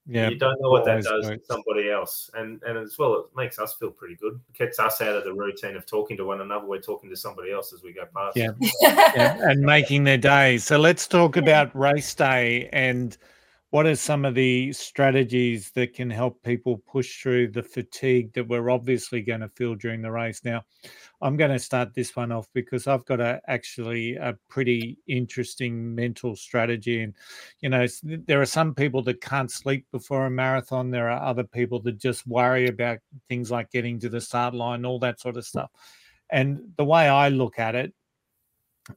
[0.09, 0.29] Yeah.
[0.29, 2.29] You don't know what that does to somebody else.
[2.33, 4.39] And and as well, it makes us feel pretty good.
[4.49, 6.65] It gets us out of the routine of talking to one another.
[6.65, 8.37] We're talking to somebody else as we go past.
[8.37, 8.51] Yeah.
[8.81, 9.37] yeah.
[9.41, 10.59] And making their day.
[10.59, 13.17] So let's talk about race day and
[13.69, 18.47] what are some of the strategies that can help people push through the fatigue that
[18.47, 20.41] we're obviously going to feel during the race?
[20.43, 20.63] Now
[21.21, 25.95] i'm going to start this one off because i've got a actually a pretty interesting
[25.95, 27.15] mental strategy and
[27.59, 30.91] you know there are some people that can't sleep before a marathon.
[30.91, 32.99] There are other people that just worry about
[33.29, 35.71] things like getting to the start line all that sort of stuff.
[36.29, 37.93] And the way i look at it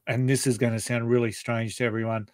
[0.07, 2.27] and this is going to sound really strange to everyone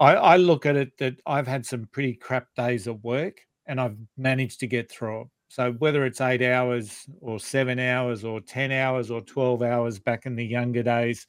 [0.00, 3.80] I, I look at it that I've had some pretty crap days at work and
[3.80, 5.28] I've managed to get through it.
[5.48, 10.24] So whether it's eight hours or seven hours or 10 hours or 12 hours back
[10.24, 11.26] in the younger days,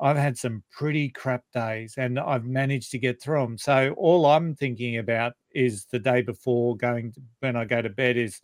[0.00, 3.58] I've had some pretty crap days and I've managed to get through them.
[3.58, 7.90] So all I'm thinking about is the day before going to, when I go to
[7.90, 8.40] bed is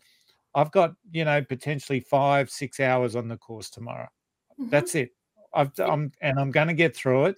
[0.54, 4.09] I've got, you know, potentially five, six hours on the course tomorrow.
[4.61, 4.70] Mm-hmm.
[4.70, 5.11] That's it.
[5.54, 7.36] I've, I'm, and I'm going to get through it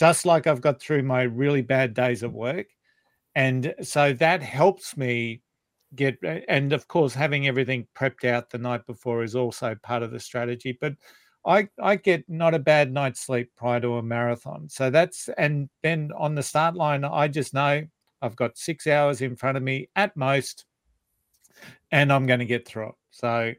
[0.00, 2.68] just like I've got through my really bad days at work.
[3.34, 5.42] And so that helps me
[5.94, 6.16] get,
[6.48, 10.18] and of course, having everything prepped out the night before is also part of the
[10.18, 10.78] strategy.
[10.80, 10.94] But
[11.46, 14.70] I, I get not a bad night's sleep prior to a marathon.
[14.70, 17.82] So that's, and then on the start line, I just know
[18.22, 20.64] I've got six hours in front of me at most,
[21.92, 22.94] and I'm going to get through it.
[23.10, 23.52] So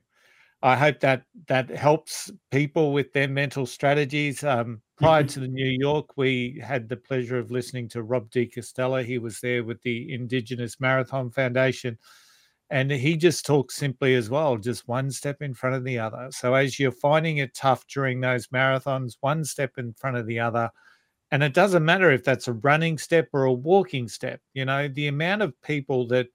[0.63, 4.43] I hope that that helps people with their mental strategies.
[4.43, 8.47] Um, prior to the New York, we had the pleasure of listening to Rob De
[8.47, 9.03] Castella.
[9.03, 11.97] He was there with the Indigenous Marathon Foundation.
[12.69, 16.29] And he just talks simply as well, just one step in front of the other.
[16.31, 20.39] So as you're finding it tough during those marathons, one step in front of the
[20.39, 20.69] other,
[21.31, 24.39] and it doesn't matter if that's a running step or a walking step.
[24.53, 26.27] You know, the amount of people that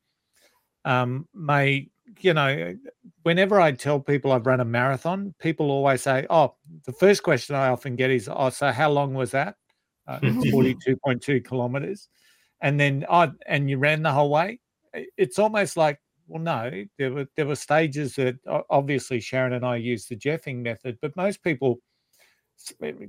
[0.84, 1.88] um, may,
[2.20, 2.76] you know,
[3.22, 6.54] whenever I tell people I've run a marathon, people always say, "Oh,
[6.84, 9.56] the first question I often get is, oh, so how long was that?
[10.06, 12.08] Uh, Forty-two point two kilometers."
[12.60, 14.60] And then, oh, and you ran the whole way.
[15.16, 18.36] It's almost like, well, no, there were there were stages that
[18.70, 21.80] obviously Sharon and I used the Jeffing method, but most people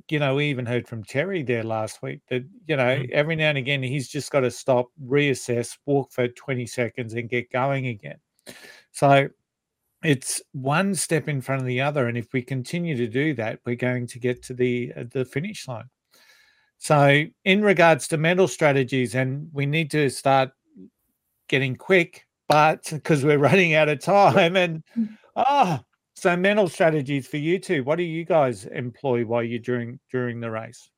[0.09, 3.11] you know, we even heard from Terry there last week that, you know, mm-hmm.
[3.11, 7.29] every now and again he's just got to stop, reassess, walk for 20 seconds and
[7.29, 8.17] get going again.
[8.91, 9.29] So
[10.03, 12.07] it's one step in front of the other.
[12.07, 15.25] And if we continue to do that, we're going to get to the uh, the
[15.25, 15.89] finish line.
[16.77, 20.51] So in regards to mental strategies, and we need to start
[21.47, 24.83] getting quick, but because we're running out of time and
[25.35, 25.79] oh
[26.17, 27.83] so mental strategies for you two.
[27.83, 30.89] What do you guys employ while you're during during the race?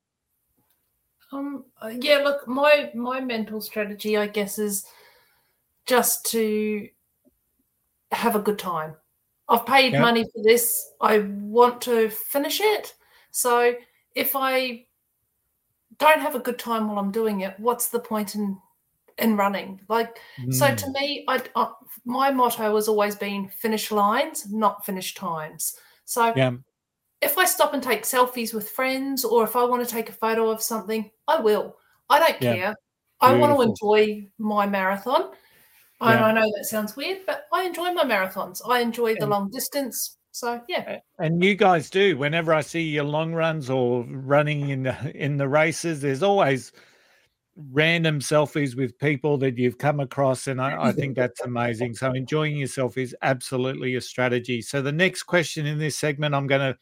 [1.33, 1.65] Um.
[1.99, 2.19] Yeah.
[2.19, 4.85] Look, my my mental strategy, I guess, is
[5.85, 6.87] just to
[8.11, 8.95] have a good time.
[9.47, 10.01] I've paid yep.
[10.01, 10.91] money for this.
[11.01, 12.93] I want to finish it.
[13.31, 13.73] So
[14.15, 14.85] if I
[15.97, 18.57] don't have a good time while I'm doing it, what's the point in
[19.19, 19.81] in running.
[19.87, 20.53] Like, mm.
[20.53, 20.91] so to hmm.
[20.93, 21.71] me, I, I,
[22.05, 25.75] my motto has always been finish lines, not finish times.
[26.05, 26.51] So yeah.
[27.21, 30.13] if I stop and take selfies with friends, or if I want to take a
[30.13, 31.75] photo of something, I will.
[32.09, 32.55] I don't yeah.
[32.55, 32.75] care.
[33.21, 35.31] I want to enjoy my marathon.
[36.01, 36.11] Yeah.
[36.11, 38.61] And I know that sounds weird, but I enjoy my marathons.
[38.67, 40.17] I enjoy the long distance.
[40.31, 40.99] So yeah.
[41.17, 42.17] And you guys do.
[42.17, 46.71] Whenever I see your long runs or running in the in the races, there's always
[47.71, 50.47] random selfies with people that you've come across.
[50.47, 51.95] And I, I, think that's amazing.
[51.95, 54.61] So enjoying yourself is absolutely a strategy.
[54.61, 56.77] So the next question in this segment, I'm going to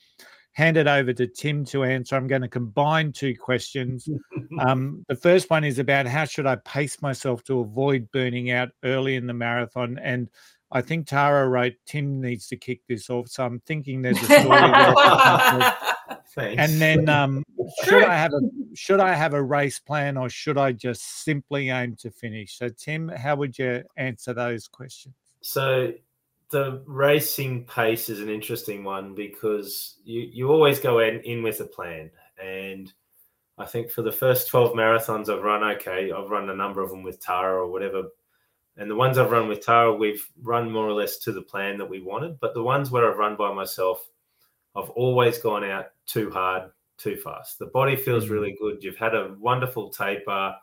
[0.57, 2.15] hand it over to Tim to answer.
[2.15, 4.09] I'm going to combine two questions.
[4.59, 8.69] Um, the first one is about how should I pace myself to avoid burning out
[8.83, 9.99] early in the marathon?
[10.01, 10.29] And
[10.71, 13.27] I think Tara wrote Tim needs to kick this off.
[13.27, 14.47] So I'm thinking there's a story
[16.33, 16.59] Thanks.
[16.59, 17.43] And then um,
[17.83, 18.39] should I have a
[18.73, 22.57] should I have a race plan or should I just simply aim to finish?
[22.57, 25.13] So Tim, how would you answer those questions?
[25.41, 25.93] So
[26.49, 31.59] the racing pace is an interesting one because you, you always go in, in with
[31.59, 32.09] a plan.
[32.41, 32.91] And
[33.57, 36.89] I think for the first 12 marathons I've run, okay, I've run a number of
[36.89, 38.03] them with Tara or whatever.
[38.77, 41.77] And the ones I've run with Tara, we've run more or less to the plan
[41.79, 42.39] that we wanted.
[42.39, 44.07] But the ones where I've run by myself,
[44.75, 47.59] I've always gone out too hard, too fast.
[47.59, 48.29] The body feels mm.
[48.29, 48.83] really good.
[48.83, 50.55] You've had a wonderful taper.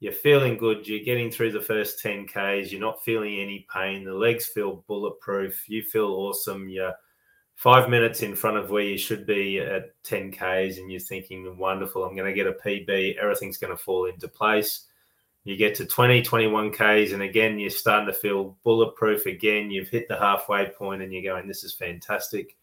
[0.00, 0.86] You're feeling good.
[0.86, 2.70] You're getting through the first 10 Ks.
[2.70, 4.04] You're not feeling any pain.
[4.04, 5.68] The legs feel bulletproof.
[5.68, 6.68] You feel awesome.
[6.68, 6.94] You're
[7.56, 11.56] five minutes in front of where you should be at 10 Ks, and you're thinking,
[11.58, 13.16] wonderful, I'm going to get a PB.
[13.16, 14.86] Everything's going to fall into place.
[15.42, 19.70] You get to 20, 21 Ks, and again, you're starting to feel bulletproof again.
[19.70, 22.56] You've hit the halfway point, and you're going, this is fantastic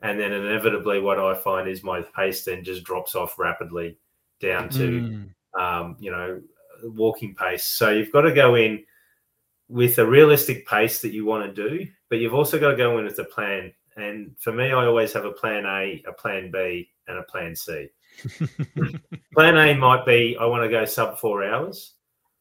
[0.00, 3.96] and then inevitably what i find is my pace then just drops off rapidly
[4.40, 5.60] down to mm.
[5.60, 6.40] um, you know
[6.84, 8.84] walking pace so you've got to go in
[9.68, 12.98] with a realistic pace that you want to do but you've also got to go
[12.98, 16.50] in with a plan and for me i always have a plan a a plan
[16.50, 17.88] b and a plan c
[19.34, 21.94] plan a might be i want to go sub four hours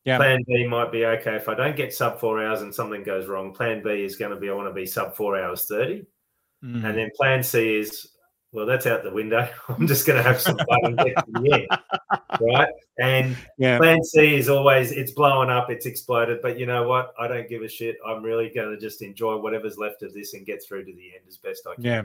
[0.05, 0.17] yeah.
[0.17, 3.25] Plan B might be okay if I don't get sub four hours and something goes
[3.25, 3.51] wrong.
[3.51, 6.05] Plan B is going to be I want to be sub four hours thirty.
[6.63, 6.85] Mm.
[6.85, 8.11] And then plan C is,
[8.55, 9.47] well, that's out the window.
[9.67, 11.67] I'm just going to have some fun and get to the end.
[12.39, 12.69] Right.
[12.97, 13.77] And yeah.
[13.77, 16.39] plan C is always, it's blowing up, it's exploded.
[16.41, 17.13] But you know what?
[17.19, 17.97] I don't give a shit.
[18.07, 21.13] I'm really going to just enjoy whatever's left of this and get through to the
[21.15, 21.83] end as best I can.
[21.83, 22.03] Yeah.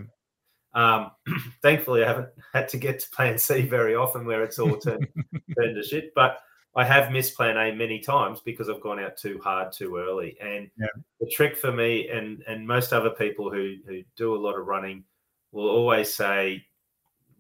[0.73, 1.13] Um,
[1.63, 5.07] thankfully, I haven't had to get to plan C very often where it's all turned,
[5.57, 6.13] turned to shit.
[6.17, 6.39] But
[6.75, 10.37] I have missed plan A many times because I've gone out too hard too early.
[10.41, 10.87] And yeah.
[11.21, 14.67] the trick for me and and most other people who who do a lot of
[14.67, 15.05] running
[15.53, 16.65] will always say,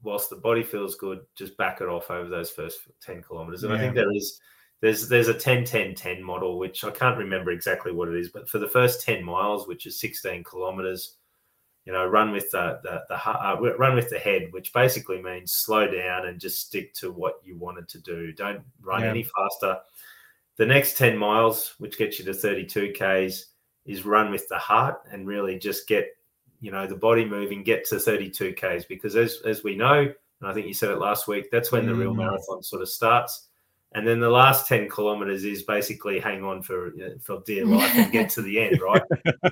[0.02, 3.64] whilst the body feels good, just back it off over those first 10 kilometers.
[3.64, 3.78] And yeah.
[3.78, 4.40] I think there is
[4.80, 8.30] there's there's a 10 10 10 model, which I can't remember exactly what it is,
[8.30, 11.16] but for the first 10 miles, which is 16 kilometers,
[11.84, 15.52] you know, run with the the, the uh, run with the head, which basically means
[15.52, 18.32] slow down and just stick to what you wanted to do.
[18.32, 19.10] Don't run yeah.
[19.10, 19.78] any faster.
[20.56, 23.46] The next 10 miles, which gets you to 32 Ks,
[23.86, 26.08] is run with the heart and really just get,
[26.60, 28.84] you know, the body moving, get to 32 Ks.
[28.84, 31.84] Because as as we know, and I think you said it last week, that's when
[31.84, 31.88] mm.
[31.88, 32.18] the real mm.
[32.18, 33.46] marathon sort of starts.
[33.92, 38.12] And then the last 10 kilometers is basically hang on for for dear life and
[38.12, 39.02] get to the end, right?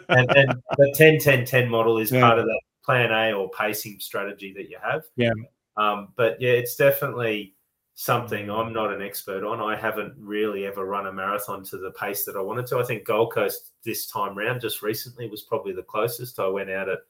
[0.08, 2.20] and, and the 10 10 10 model is yeah.
[2.20, 5.02] part of that plan A or pacing strategy that you have.
[5.16, 5.32] Yeah.
[5.76, 7.54] Um, but yeah, it's definitely
[8.00, 9.60] something I'm not an expert on.
[9.60, 12.78] I haven't really ever run a marathon to the pace that I wanted to.
[12.78, 16.38] I think Gold Coast this time round, just recently, was probably the closest.
[16.38, 17.00] I went out at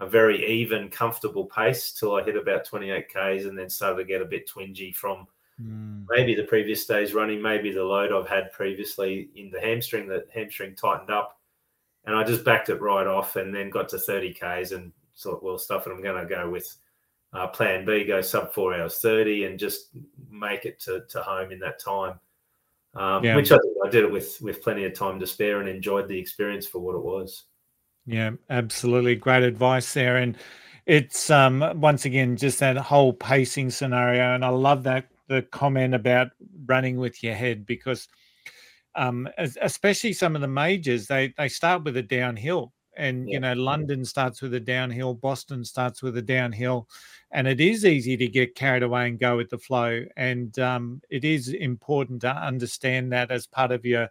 [0.00, 4.04] a very even, comfortable pace till I hit about 28 Ks and then started to
[4.04, 5.28] get a bit twingy from
[5.62, 6.04] mm.
[6.08, 10.08] maybe the previous day's running, maybe the load I've had previously in the hamstring.
[10.08, 11.38] The hamstring tightened up
[12.04, 15.44] and I just backed it right off and then got to 30 Ks and thought,
[15.44, 16.76] well, stuff it, I'm going to go with
[17.32, 19.88] uh, plan B, go sub four hours 30 and just
[20.30, 22.18] make it to, to home in that time.
[22.94, 23.36] Um, yeah.
[23.36, 26.18] Which I, I did it with with plenty of time to spare and enjoyed the
[26.18, 27.44] experience for what it was.
[28.04, 29.14] Yeah, absolutely.
[29.14, 30.18] Great advice there.
[30.18, 30.36] And
[30.84, 34.34] it's um once again just that whole pacing scenario.
[34.34, 36.28] And I love that the comment about
[36.66, 38.08] running with your head because
[38.94, 43.34] um especially some of the majors, they they start with a downhill and yeah.
[43.34, 46.88] you know london starts with a downhill boston starts with a downhill
[47.30, 51.00] and it is easy to get carried away and go with the flow and um,
[51.10, 54.08] it is important to understand that as part of your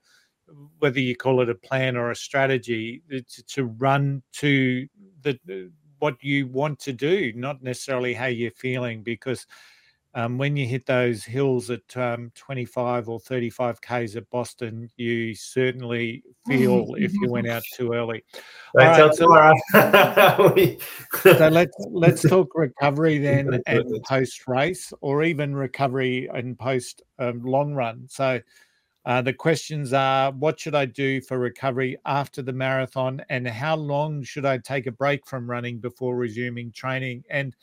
[0.80, 4.88] whether you call it a plan or a strategy to, to run to
[5.22, 9.46] the what you want to do not necessarily how you're feeling because
[10.14, 15.34] um, when you hit those hills at um, 25 or 35 k's at Boston, you
[15.34, 18.24] certainly feel if you went out too early.
[18.76, 19.26] Right, so,
[21.22, 27.42] so, let's let's talk recovery then and post race, or even recovery and post um,
[27.44, 28.08] long run.
[28.10, 28.40] So.
[29.04, 33.76] Uh, the questions are what should I do for recovery after the marathon, and how
[33.76, 37.24] long should I take a break from running before resuming training?
[37.28, 37.56] And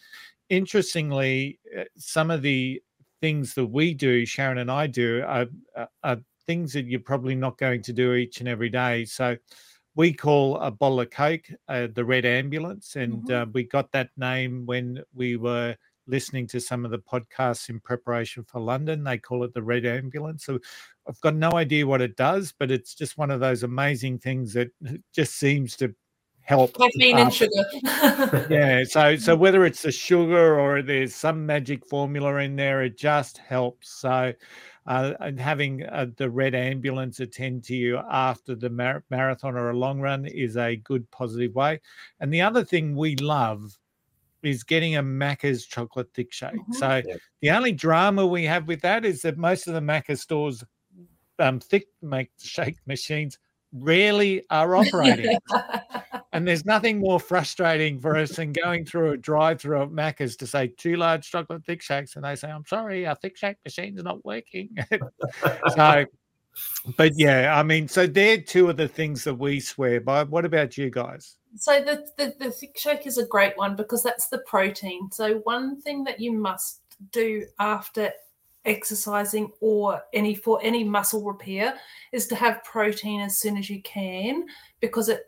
[0.51, 2.83] interestingly, uh, some of the
[3.21, 5.47] things that we do, Sharon and I do, are,
[6.03, 9.05] are, things that you're probably not going to do each and every day.
[9.05, 9.37] So
[9.95, 13.51] we call a bottle of Coke uh, the Red Ambulance, and mm-hmm.
[13.51, 15.77] uh, we got that name when we were
[16.07, 19.05] listening to some of the podcasts in preparation for London.
[19.05, 20.47] They call it the Red Ambulance.
[20.47, 20.59] So
[21.07, 24.55] I've got no idea what it does, but it's just one of those amazing things
[24.55, 24.71] that
[25.15, 25.95] just seems to
[26.49, 26.75] help.
[26.79, 27.65] Caffeine and sugar.
[28.51, 28.83] yeah.
[28.85, 33.39] So so whether it's the sugar or there's some magic formula in there, it just
[33.39, 33.91] helps.
[33.91, 34.33] So.
[34.87, 39.69] Uh, and having uh, the red ambulance attend to you after the mar- marathon or
[39.69, 41.79] a long run is a good positive way.
[42.21, 43.77] And the other thing we love
[44.43, 46.55] is getting a Macca's chocolate thick shake.
[46.55, 46.73] Mm-hmm.
[46.73, 47.17] So yeah.
[47.43, 50.65] the only drama we have with that is that most of the Macca stores
[51.39, 53.39] um, thick make shake machines
[53.73, 55.39] rarely are operating.
[56.33, 60.37] and there's nothing more frustrating for us than going through a drive through at Macca's
[60.37, 63.57] to say two large chocolate thick shakes, and they say, I'm sorry, our thick shake
[63.65, 64.77] machine's not working.
[65.75, 66.05] so,
[66.97, 70.25] but yeah, I mean, so they're two of the things that we swear by.
[70.25, 71.37] What about you guys?
[71.57, 75.11] So the, the, the thick shake is a great one because that's the protein.
[75.11, 78.11] So one thing that you must do after
[78.65, 81.75] exercising or any for any muscle repair
[82.13, 84.47] is to have protein as soon as you can
[84.81, 85.27] because it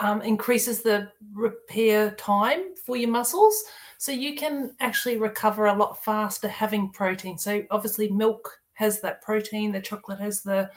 [0.00, 3.64] um, increases the repair time for your muscles
[3.96, 9.22] so you can actually recover a lot faster having protein so obviously milk has that
[9.22, 10.70] protein the chocolate has the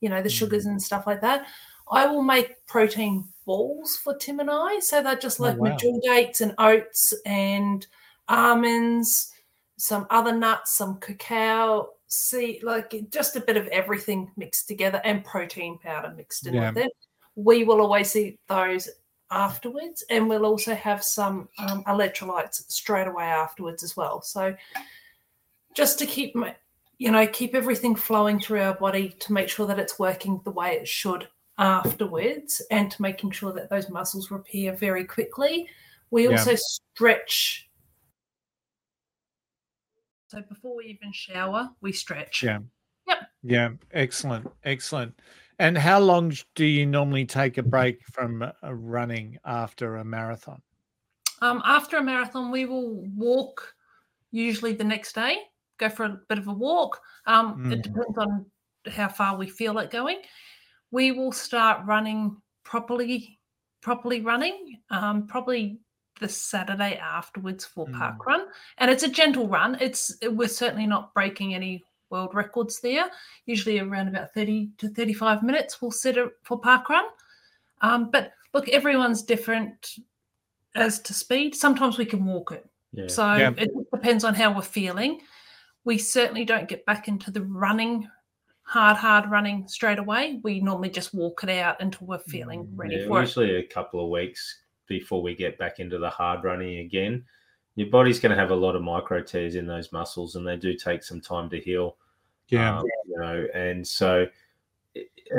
[0.00, 0.70] you know the sugars mm.
[0.70, 1.46] and stuff like that
[1.90, 5.60] i will make protein balls for tim and i so they're just oh, like oh,
[5.60, 5.76] wow.
[5.76, 7.86] Medjool dates and oats and
[8.28, 9.32] almonds
[9.76, 15.24] some other nuts, some cacao, seed, like just a bit of everything mixed together and
[15.24, 16.70] protein powder mixed in yeah.
[16.70, 16.92] with it.
[17.34, 18.88] We will always eat those
[19.30, 24.22] afterwards, and we'll also have some um, electrolytes straight away afterwards as well.
[24.22, 24.54] So,
[25.74, 26.54] just to keep my,
[26.98, 30.50] you know, keep everything flowing through our body to make sure that it's working the
[30.50, 35.68] way it should afterwards, and to making sure that those muscles repair very quickly.
[36.10, 36.56] We also yeah.
[36.94, 37.65] stretch
[40.28, 42.42] so before we even shower, we stretch.
[42.42, 42.60] Yeah.
[43.06, 43.18] Yep.
[43.42, 43.70] Yeah.
[43.92, 44.50] Excellent.
[44.64, 45.18] Excellent.
[45.58, 50.60] And how long do you normally take a break from running after a marathon?
[51.40, 53.74] Um, after a marathon, we will walk
[54.32, 55.38] usually the next day,
[55.78, 57.00] go for a bit of a walk.
[57.26, 57.72] Um, mm.
[57.72, 58.46] It depends on
[58.90, 60.20] how far we feel like going.
[60.90, 63.38] We will start running properly,
[63.80, 65.78] properly running, um, probably
[66.20, 67.98] the Saturday afterwards for mm.
[67.98, 68.46] park run,
[68.78, 69.76] and it's a gentle run.
[69.80, 73.10] It's we're certainly not breaking any world records there.
[73.46, 77.04] Usually around about thirty to thirty-five minutes we'll set it for park run.
[77.82, 79.96] Um, but look, everyone's different
[80.74, 81.54] as to speed.
[81.54, 82.68] Sometimes we can walk it.
[82.92, 83.08] Yeah.
[83.08, 83.52] So yeah.
[83.56, 85.20] it depends on how we're feeling.
[85.84, 88.08] We certainly don't get back into the running
[88.62, 90.40] hard, hard running straight away.
[90.42, 93.52] We normally just walk it out until we're feeling mm, ready yeah, for usually it.
[93.52, 97.24] Usually a couple of weeks before we get back into the hard running again.
[97.74, 100.56] your body's going to have a lot of micro tears in those muscles, and they
[100.56, 101.96] do take some time to heal.
[102.48, 104.26] Yeah, um, you know, and so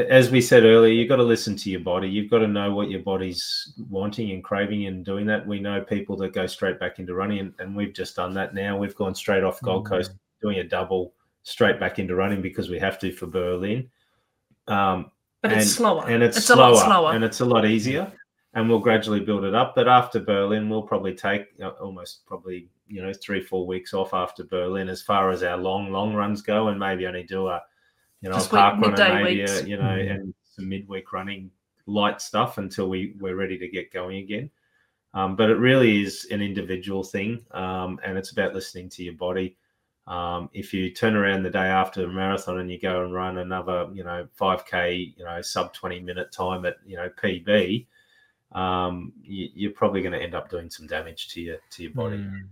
[0.10, 2.08] as we said earlier, you've got to listen to your body.
[2.10, 5.48] You've got to know what your body's wanting and craving and doing that.
[5.48, 8.54] We know people that go straight back into running, and, and we've just done that
[8.54, 8.78] now.
[8.78, 9.93] We've gone straight off Gold mm-hmm.
[9.95, 13.89] Coast doing a double straight back into running because we have to for Berlin.
[14.68, 16.08] Um, but and, it's slower.
[16.08, 17.14] And it's, it's slower, slower.
[17.14, 18.12] And it's a lot easier.
[18.58, 19.76] And we'll gradually build it up.
[19.76, 24.16] But after Berlin, we'll probably take uh, almost probably, you know, three, four weeks off
[24.16, 27.62] after Berlin as far as our long, long runs go and maybe only do a,
[28.22, 30.12] you know, Just a park run and maybe, a, you know, mm.
[30.12, 31.51] and some midweek running
[31.86, 34.49] light stuff until we, we're ready to get going again.
[35.14, 37.45] Um, but it really is an individual thing.
[37.51, 39.55] Um, and it's about listening to your body.
[40.08, 43.38] Um, if you turn around the day after the marathon and you go and run
[43.38, 47.86] another, you know, 5K, you know, sub 20 minute time at, you know, PB,
[48.54, 51.91] um, you, are probably going to end up doing some damage to your to your
[51.91, 52.18] body.
[52.18, 52.50] Mm,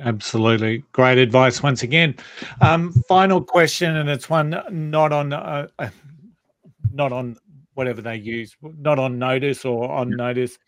[0.00, 2.14] absolutely, great advice once again.
[2.60, 5.90] Um, final question, and it's one not on uh, uh,
[6.92, 7.36] not on
[7.74, 10.58] whatever they use, not on notice or on notice.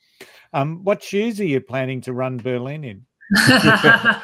[0.53, 3.07] Um, what shoes are you planning to run Berlin in?
[3.37, 4.20] Uh,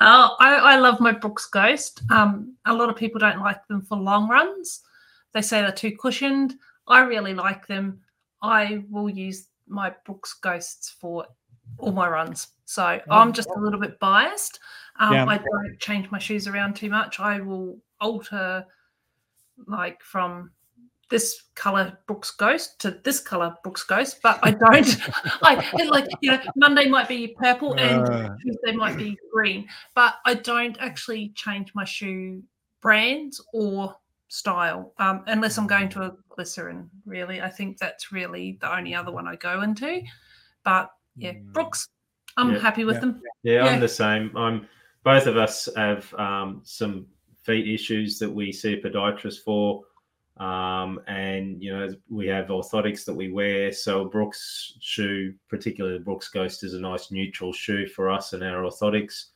[0.00, 2.02] I, I, love my Brooks Ghost.
[2.10, 4.80] Um, a lot of people don't like them for long runs.
[5.32, 6.54] They say they're too cushioned.
[6.86, 8.00] I really like them.
[8.42, 11.26] I will use my Brooks Ghosts for
[11.78, 12.48] all my runs.
[12.64, 14.58] So oh, I'm just a little bit biased.
[14.98, 15.26] Um, yeah.
[15.26, 17.20] I don't change my shoes around too much.
[17.20, 18.64] I will alter
[19.66, 20.50] like from
[21.10, 24.96] this color Brooks Ghost to this color Brooks Ghost, but I don't.
[25.42, 28.34] I like you know Monday might be purple and uh.
[28.42, 32.42] Tuesday might be green, but I don't actually change my shoe
[32.80, 33.94] brands or
[34.30, 36.88] style um, unless I'm going to a glycerin.
[37.04, 40.00] Really, I think that's really the only other one I go into.
[40.64, 41.52] But yeah, mm.
[41.52, 41.88] Brooks,
[42.36, 43.00] I'm yeah, happy with yeah.
[43.00, 43.22] them.
[43.42, 44.34] Yeah, yeah, I'm the same.
[44.36, 44.66] I'm
[45.04, 47.06] both of us have um, some
[47.42, 49.82] feet issues that we see a podiatrist for.
[50.36, 53.72] Um, and you know we have orthotics that we wear.
[53.72, 58.42] So Brooks shoe, particularly the Brooks Ghost, is a nice neutral shoe for us and
[58.42, 59.26] our orthotics,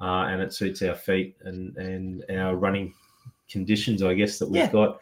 [0.00, 2.92] uh, and it suits our feet and and our running
[3.48, 4.72] conditions, I guess that we've yeah.
[4.72, 5.00] got.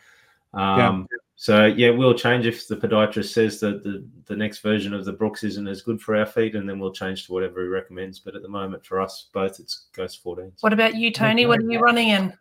[0.54, 1.18] Um, yeah.
[1.36, 5.12] So yeah, we'll change if the podiatrist says that the, the next version of the
[5.12, 8.20] Brooks isn't as good for our feet, and then we'll change to whatever he recommends.
[8.20, 10.52] But at the moment, for us both, it's Ghost 14.
[10.60, 11.42] What about you, Tony?
[11.42, 11.48] Okay.
[11.48, 12.32] What are you running in?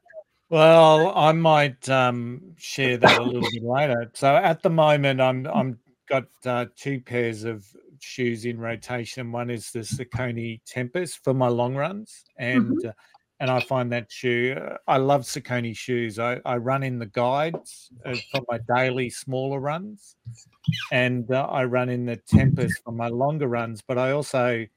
[0.49, 4.11] Well, I might um, share that a little bit later.
[4.13, 7.65] So at the moment, I'm I'm got uh, two pairs of
[7.99, 9.31] shoes in rotation.
[9.31, 12.89] One is the Saucony Tempus for my long runs, and mm-hmm.
[12.89, 12.91] uh,
[13.41, 14.55] and I find that shoe.
[14.87, 16.19] I love Saucony shoes.
[16.19, 20.15] I, I run in the guides uh, for my daily smaller runs,
[20.91, 23.81] and uh, I run in the Tempus for my longer runs.
[23.81, 24.67] But I also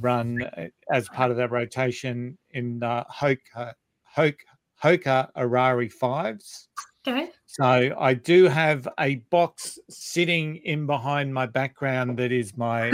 [0.00, 3.72] run uh, as part of that rotation in uh, Hoka,
[4.14, 4.36] Hoka
[4.82, 6.68] Hoka Arahi fives.
[7.08, 7.30] Okay.
[7.46, 12.92] So I do have a box sitting in behind my background that is my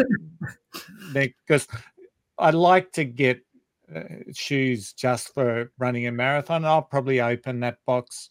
[1.12, 1.66] because
[2.38, 3.42] I like to get
[4.34, 6.64] shoes just for running a marathon.
[6.64, 8.30] I'll probably open that box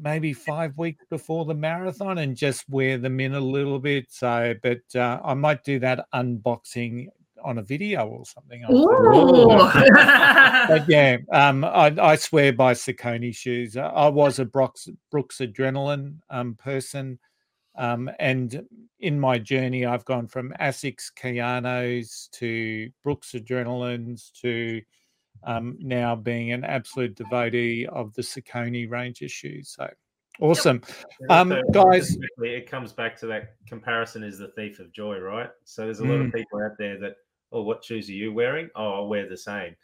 [0.00, 4.06] maybe five weeks before the marathon and just wear them in a little bit.
[4.10, 7.08] So, but uh, I might do that unboxing
[7.44, 8.62] on a video or something.
[10.68, 13.76] but yeah, um, I, I, swear by Saucony shoes.
[13.76, 17.18] I was a Brooks, Brooks Adrenaline um, person.
[17.78, 18.66] Um, and
[18.98, 24.82] in my journey, I've gone from Asics Kayanos to Brooks Adrenalines to
[25.44, 29.74] um, now being an absolute devotee of the Saucony range of shoes.
[29.76, 29.88] So
[30.40, 30.82] awesome.
[31.30, 32.18] Um, guys.
[32.38, 35.50] It comes back to that comparison is the thief of joy, right?
[35.64, 36.26] So there's a lot mm.
[36.26, 37.14] of people out there that
[37.52, 38.68] oh, what shoes are you wearing?
[38.74, 39.76] Oh, I'll wear the same.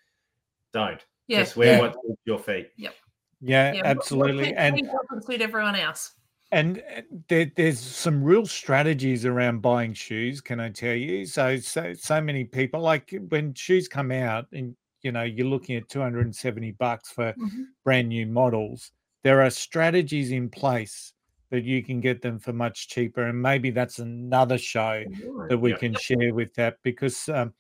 [0.73, 1.01] Don't.
[1.29, 1.41] Yeah.
[1.41, 1.81] Just wear yeah.
[1.81, 2.71] what your feet.
[2.77, 2.95] Yep.
[3.41, 4.55] Yeah, yeah absolutely.
[4.55, 6.13] and doesn't suit everyone else.
[6.53, 10.41] And uh, there, there's some real strategies around buying shoes.
[10.41, 11.27] Can I tell you?
[11.27, 15.77] So, so, so many people like when shoes come out, and you know you're looking
[15.77, 17.63] at 270 bucks for mm-hmm.
[17.83, 18.93] brand new models.
[19.23, 21.15] There are strategies in place
[21.55, 23.23] that you can get them for much cheaper.
[23.23, 25.05] And maybe that's another show
[25.49, 25.77] that we yeah.
[25.77, 27.55] can share with that because, um,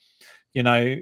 [0.52, 0.96] you know,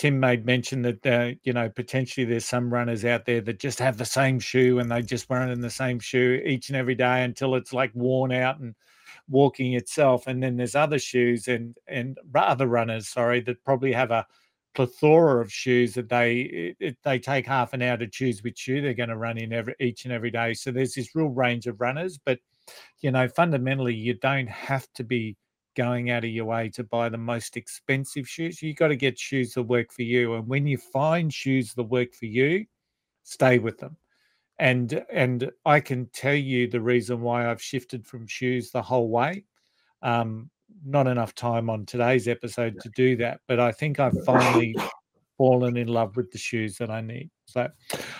[0.00, 3.78] Tim made mention that, uh, you know, potentially there's some runners out there that just
[3.80, 6.94] have the same shoe and they just run in the same shoe each and every
[6.94, 8.74] day until it's like worn out and
[9.28, 10.26] walking itself.
[10.26, 14.26] And then there's other shoes and, and other runners, sorry, that probably have a,
[14.74, 18.80] plethora of shoes that they it, they take half an hour to choose which shoe
[18.80, 20.54] they're going to run in every each and every day.
[20.54, 22.38] So there's this real range of runners, but
[23.00, 25.36] you know fundamentally you don't have to be
[25.80, 28.60] going out of your way to buy the most expensive shoes.
[28.60, 30.34] You got to get shoes that work for you.
[30.34, 32.66] And when you find shoes that work for you,
[33.22, 33.96] stay with them.
[34.58, 39.08] And and I can tell you the reason why I've shifted from shoes the whole
[39.08, 39.44] way.
[40.02, 40.50] Um,
[40.84, 44.76] not enough time on today's episode to do that, but I think I've finally
[45.38, 47.30] fallen in love with the shoes that I need.
[47.46, 47.68] So,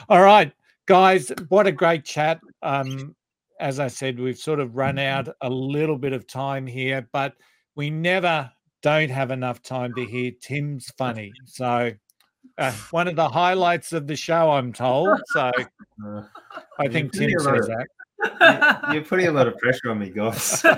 [0.08, 0.50] all right,
[0.86, 2.40] guys, what a great chat.
[2.62, 3.14] Um,
[3.61, 7.34] as I said, we've sort of run out a little bit of time here, but
[7.81, 8.53] we never
[8.83, 11.33] don't have enough time to hear Tim's funny.
[11.47, 11.91] So,
[12.59, 15.18] uh, one of the highlights of the show, I'm told.
[15.28, 15.51] So,
[16.07, 16.22] uh,
[16.78, 18.91] I think Tim says that.
[18.93, 20.61] You're putting a lot of pressure on me, guys.
[20.61, 20.76] so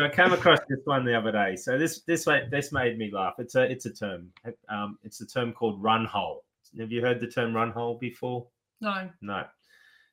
[0.00, 1.54] I came across this one the other day.
[1.54, 3.34] So this this way this made me laugh.
[3.36, 4.30] It's a it's a term.
[4.70, 6.44] Um, it's a term called run hole.
[6.80, 8.46] Have you heard the term run hole before?
[8.80, 9.10] No.
[9.20, 9.44] No.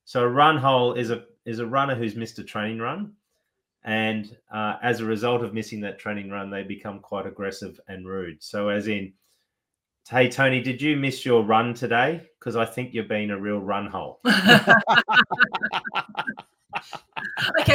[0.04, 3.14] So a run hole is a is a runner who's missed a training run,
[3.86, 8.08] and uh, as a result of missing that training run, they become quite aggressive and
[8.08, 8.42] rude.
[8.42, 9.14] So as in,
[10.10, 12.22] hey Tony, did you miss your run today?
[12.40, 14.20] Because I think you're being a real run hole.
[14.26, 14.40] okay,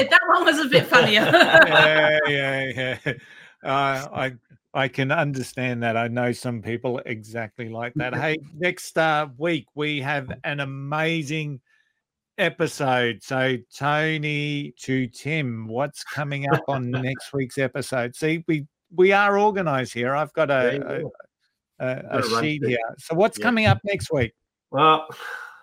[0.08, 1.20] that one was a bit funnier.
[1.30, 3.12] yeah, yeah, yeah.
[3.62, 4.32] Uh, I
[4.74, 5.96] I can understand that.
[5.96, 8.14] I know some people exactly like that.
[8.14, 11.60] Hey, next uh, week we have an amazing
[12.38, 13.22] episode.
[13.22, 18.14] So, Tony to Tim, what's coming up on next week's episode?
[18.14, 20.14] See, we we are organized here.
[20.14, 21.02] I've got a,
[21.80, 22.78] a, a, a sheet here.
[22.98, 23.42] So, what's yeah.
[23.42, 24.32] coming up next week?
[24.70, 25.06] Well,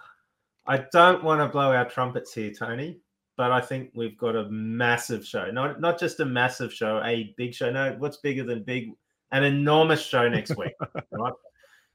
[0.68, 3.00] I don't want to blow our trumpets here, Tony,
[3.38, 5.52] but I think we've got a massive show.
[5.52, 7.72] Not not just a massive show, a big show.
[7.72, 8.92] No, what's bigger than big?
[9.32, 10.74] An enormous show next week,
[11.12, 11.34] right?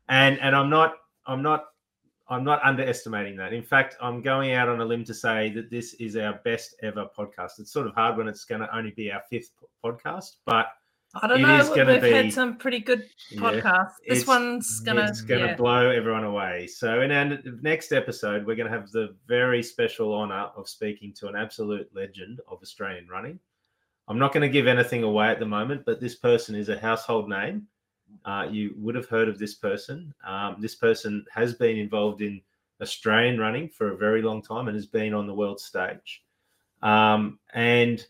[0.09, 0.95] And and I'm not
[1.27, 1.67] I'm not
[2.31, 3.53] I'm not underestimating that.
[3.53, 6.77] In fact, I'm going out on a limb to say that this is our best
[6.83, 7.59] ever podcast.
[7.59, 9.51] It's sort of hard when it's going to only be our fifth
[9.85, 10.69] podcast, but
[11.15, 11.73] I don't know.
[11.75, 13.95] We've be, had some pretty good podcasts.
[14.05, 15.57] Yeah, this one's gonna it's gonna yeah.
[15.57, 16.69] blow everyone away.
[16.69, 21.27] So in our next episode, we're gonna have the very special honor of speaking to
[21.27, 23.41] an absolute legend of Australian running.
[24.11, 26.77] I'm not going to give anything away at the moment, but this person is a
[26.77, 27.69] household name
[28.25, 30.13] uh, you would have heard of this person.
[30.27, 32.41] Um, this person has been involved in
[32.81, 36.23] Australian running for a very long time and has been on the world stage.
[36.83, 38.05] Um, and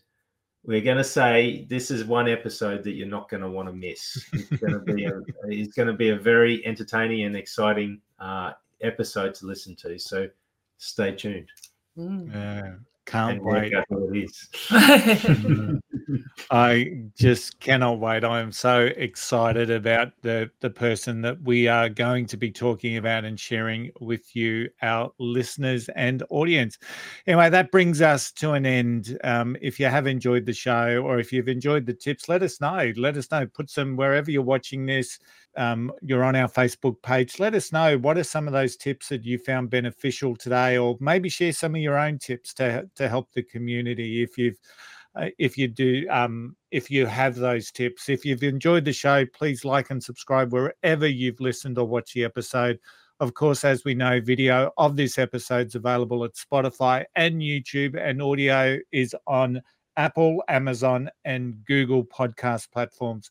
[0.63, 3.73] we're going to say this is one episode that you're not going to want to
[3.73, 4.25] miss.
[4.31, 8.53] It's going to be a, it's going to be a very entertaining and exciting uh,
[8.81, 9.97] episode to listen to.
[9.97, 10.29] So
[10.77, 11.49] stay tuned.
[11.97, 12.33] Mm.
[12.33, 12.73] Yeah.
[13.05, 13.73] Can't wait.
[16.51, 18.23] I just cannot wait.
[18.23, 22.97] I am so excited about the the person that we are going to be talking
[22.97, 26.77] about and sharing with you, our listeners and audience.
[27.27, 29.17] Anyway, that brings us to an end.
[29.23, 32.59] Um, if you have enjoyed the show or if you've enjoyed the tips, let us
[32.61, 32.91] know.
[32.95, 33.45] Let us know.
[33.45, 35.19] Put some wherever you're watching this
[35.57, 37.39] um, you're on our Facebook page.
[37.39, 40.97] Let us know what are some of those tips that you found beneficial today, or
[40.99, 44.23] maybe share some of your own tips to to help the community.
[44.23, 44.59] If you've
[45.15, 48.09] uh, if you do um, if you have those tips.
[48.09, 52.23] If you've enjoyed the show please like and subscribe wherever you've listened or watched the
[52.23, 52.79] episode.
[53.19, 57.95] Of course as we know video of this episode is available at spotify and youtube
[57.95, 59.61] and audio is on
[59.95, 63.29] apple amazon and google podcast platforms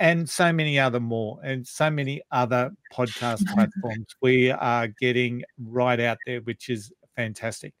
[0.00, 6.00] and so many other more and so many other podcast platforms we are getting right
[6.00, 6.90] out there which is
[7.20, 7.74] fantastic.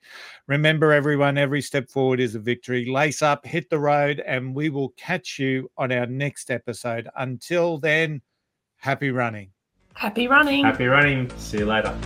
[0.48, 2.84] Remember everyone every step forward is a victory.
[2.84, 7.08] Lace up hit the road and we will catch you on our next episode.
[7.16, 8.20] Until then
[8.76, 9.50] happy running.
[9.94, 10.64] Happy running.
[10.64, 11.30] Happy running.
[11.38, 11.96] See you later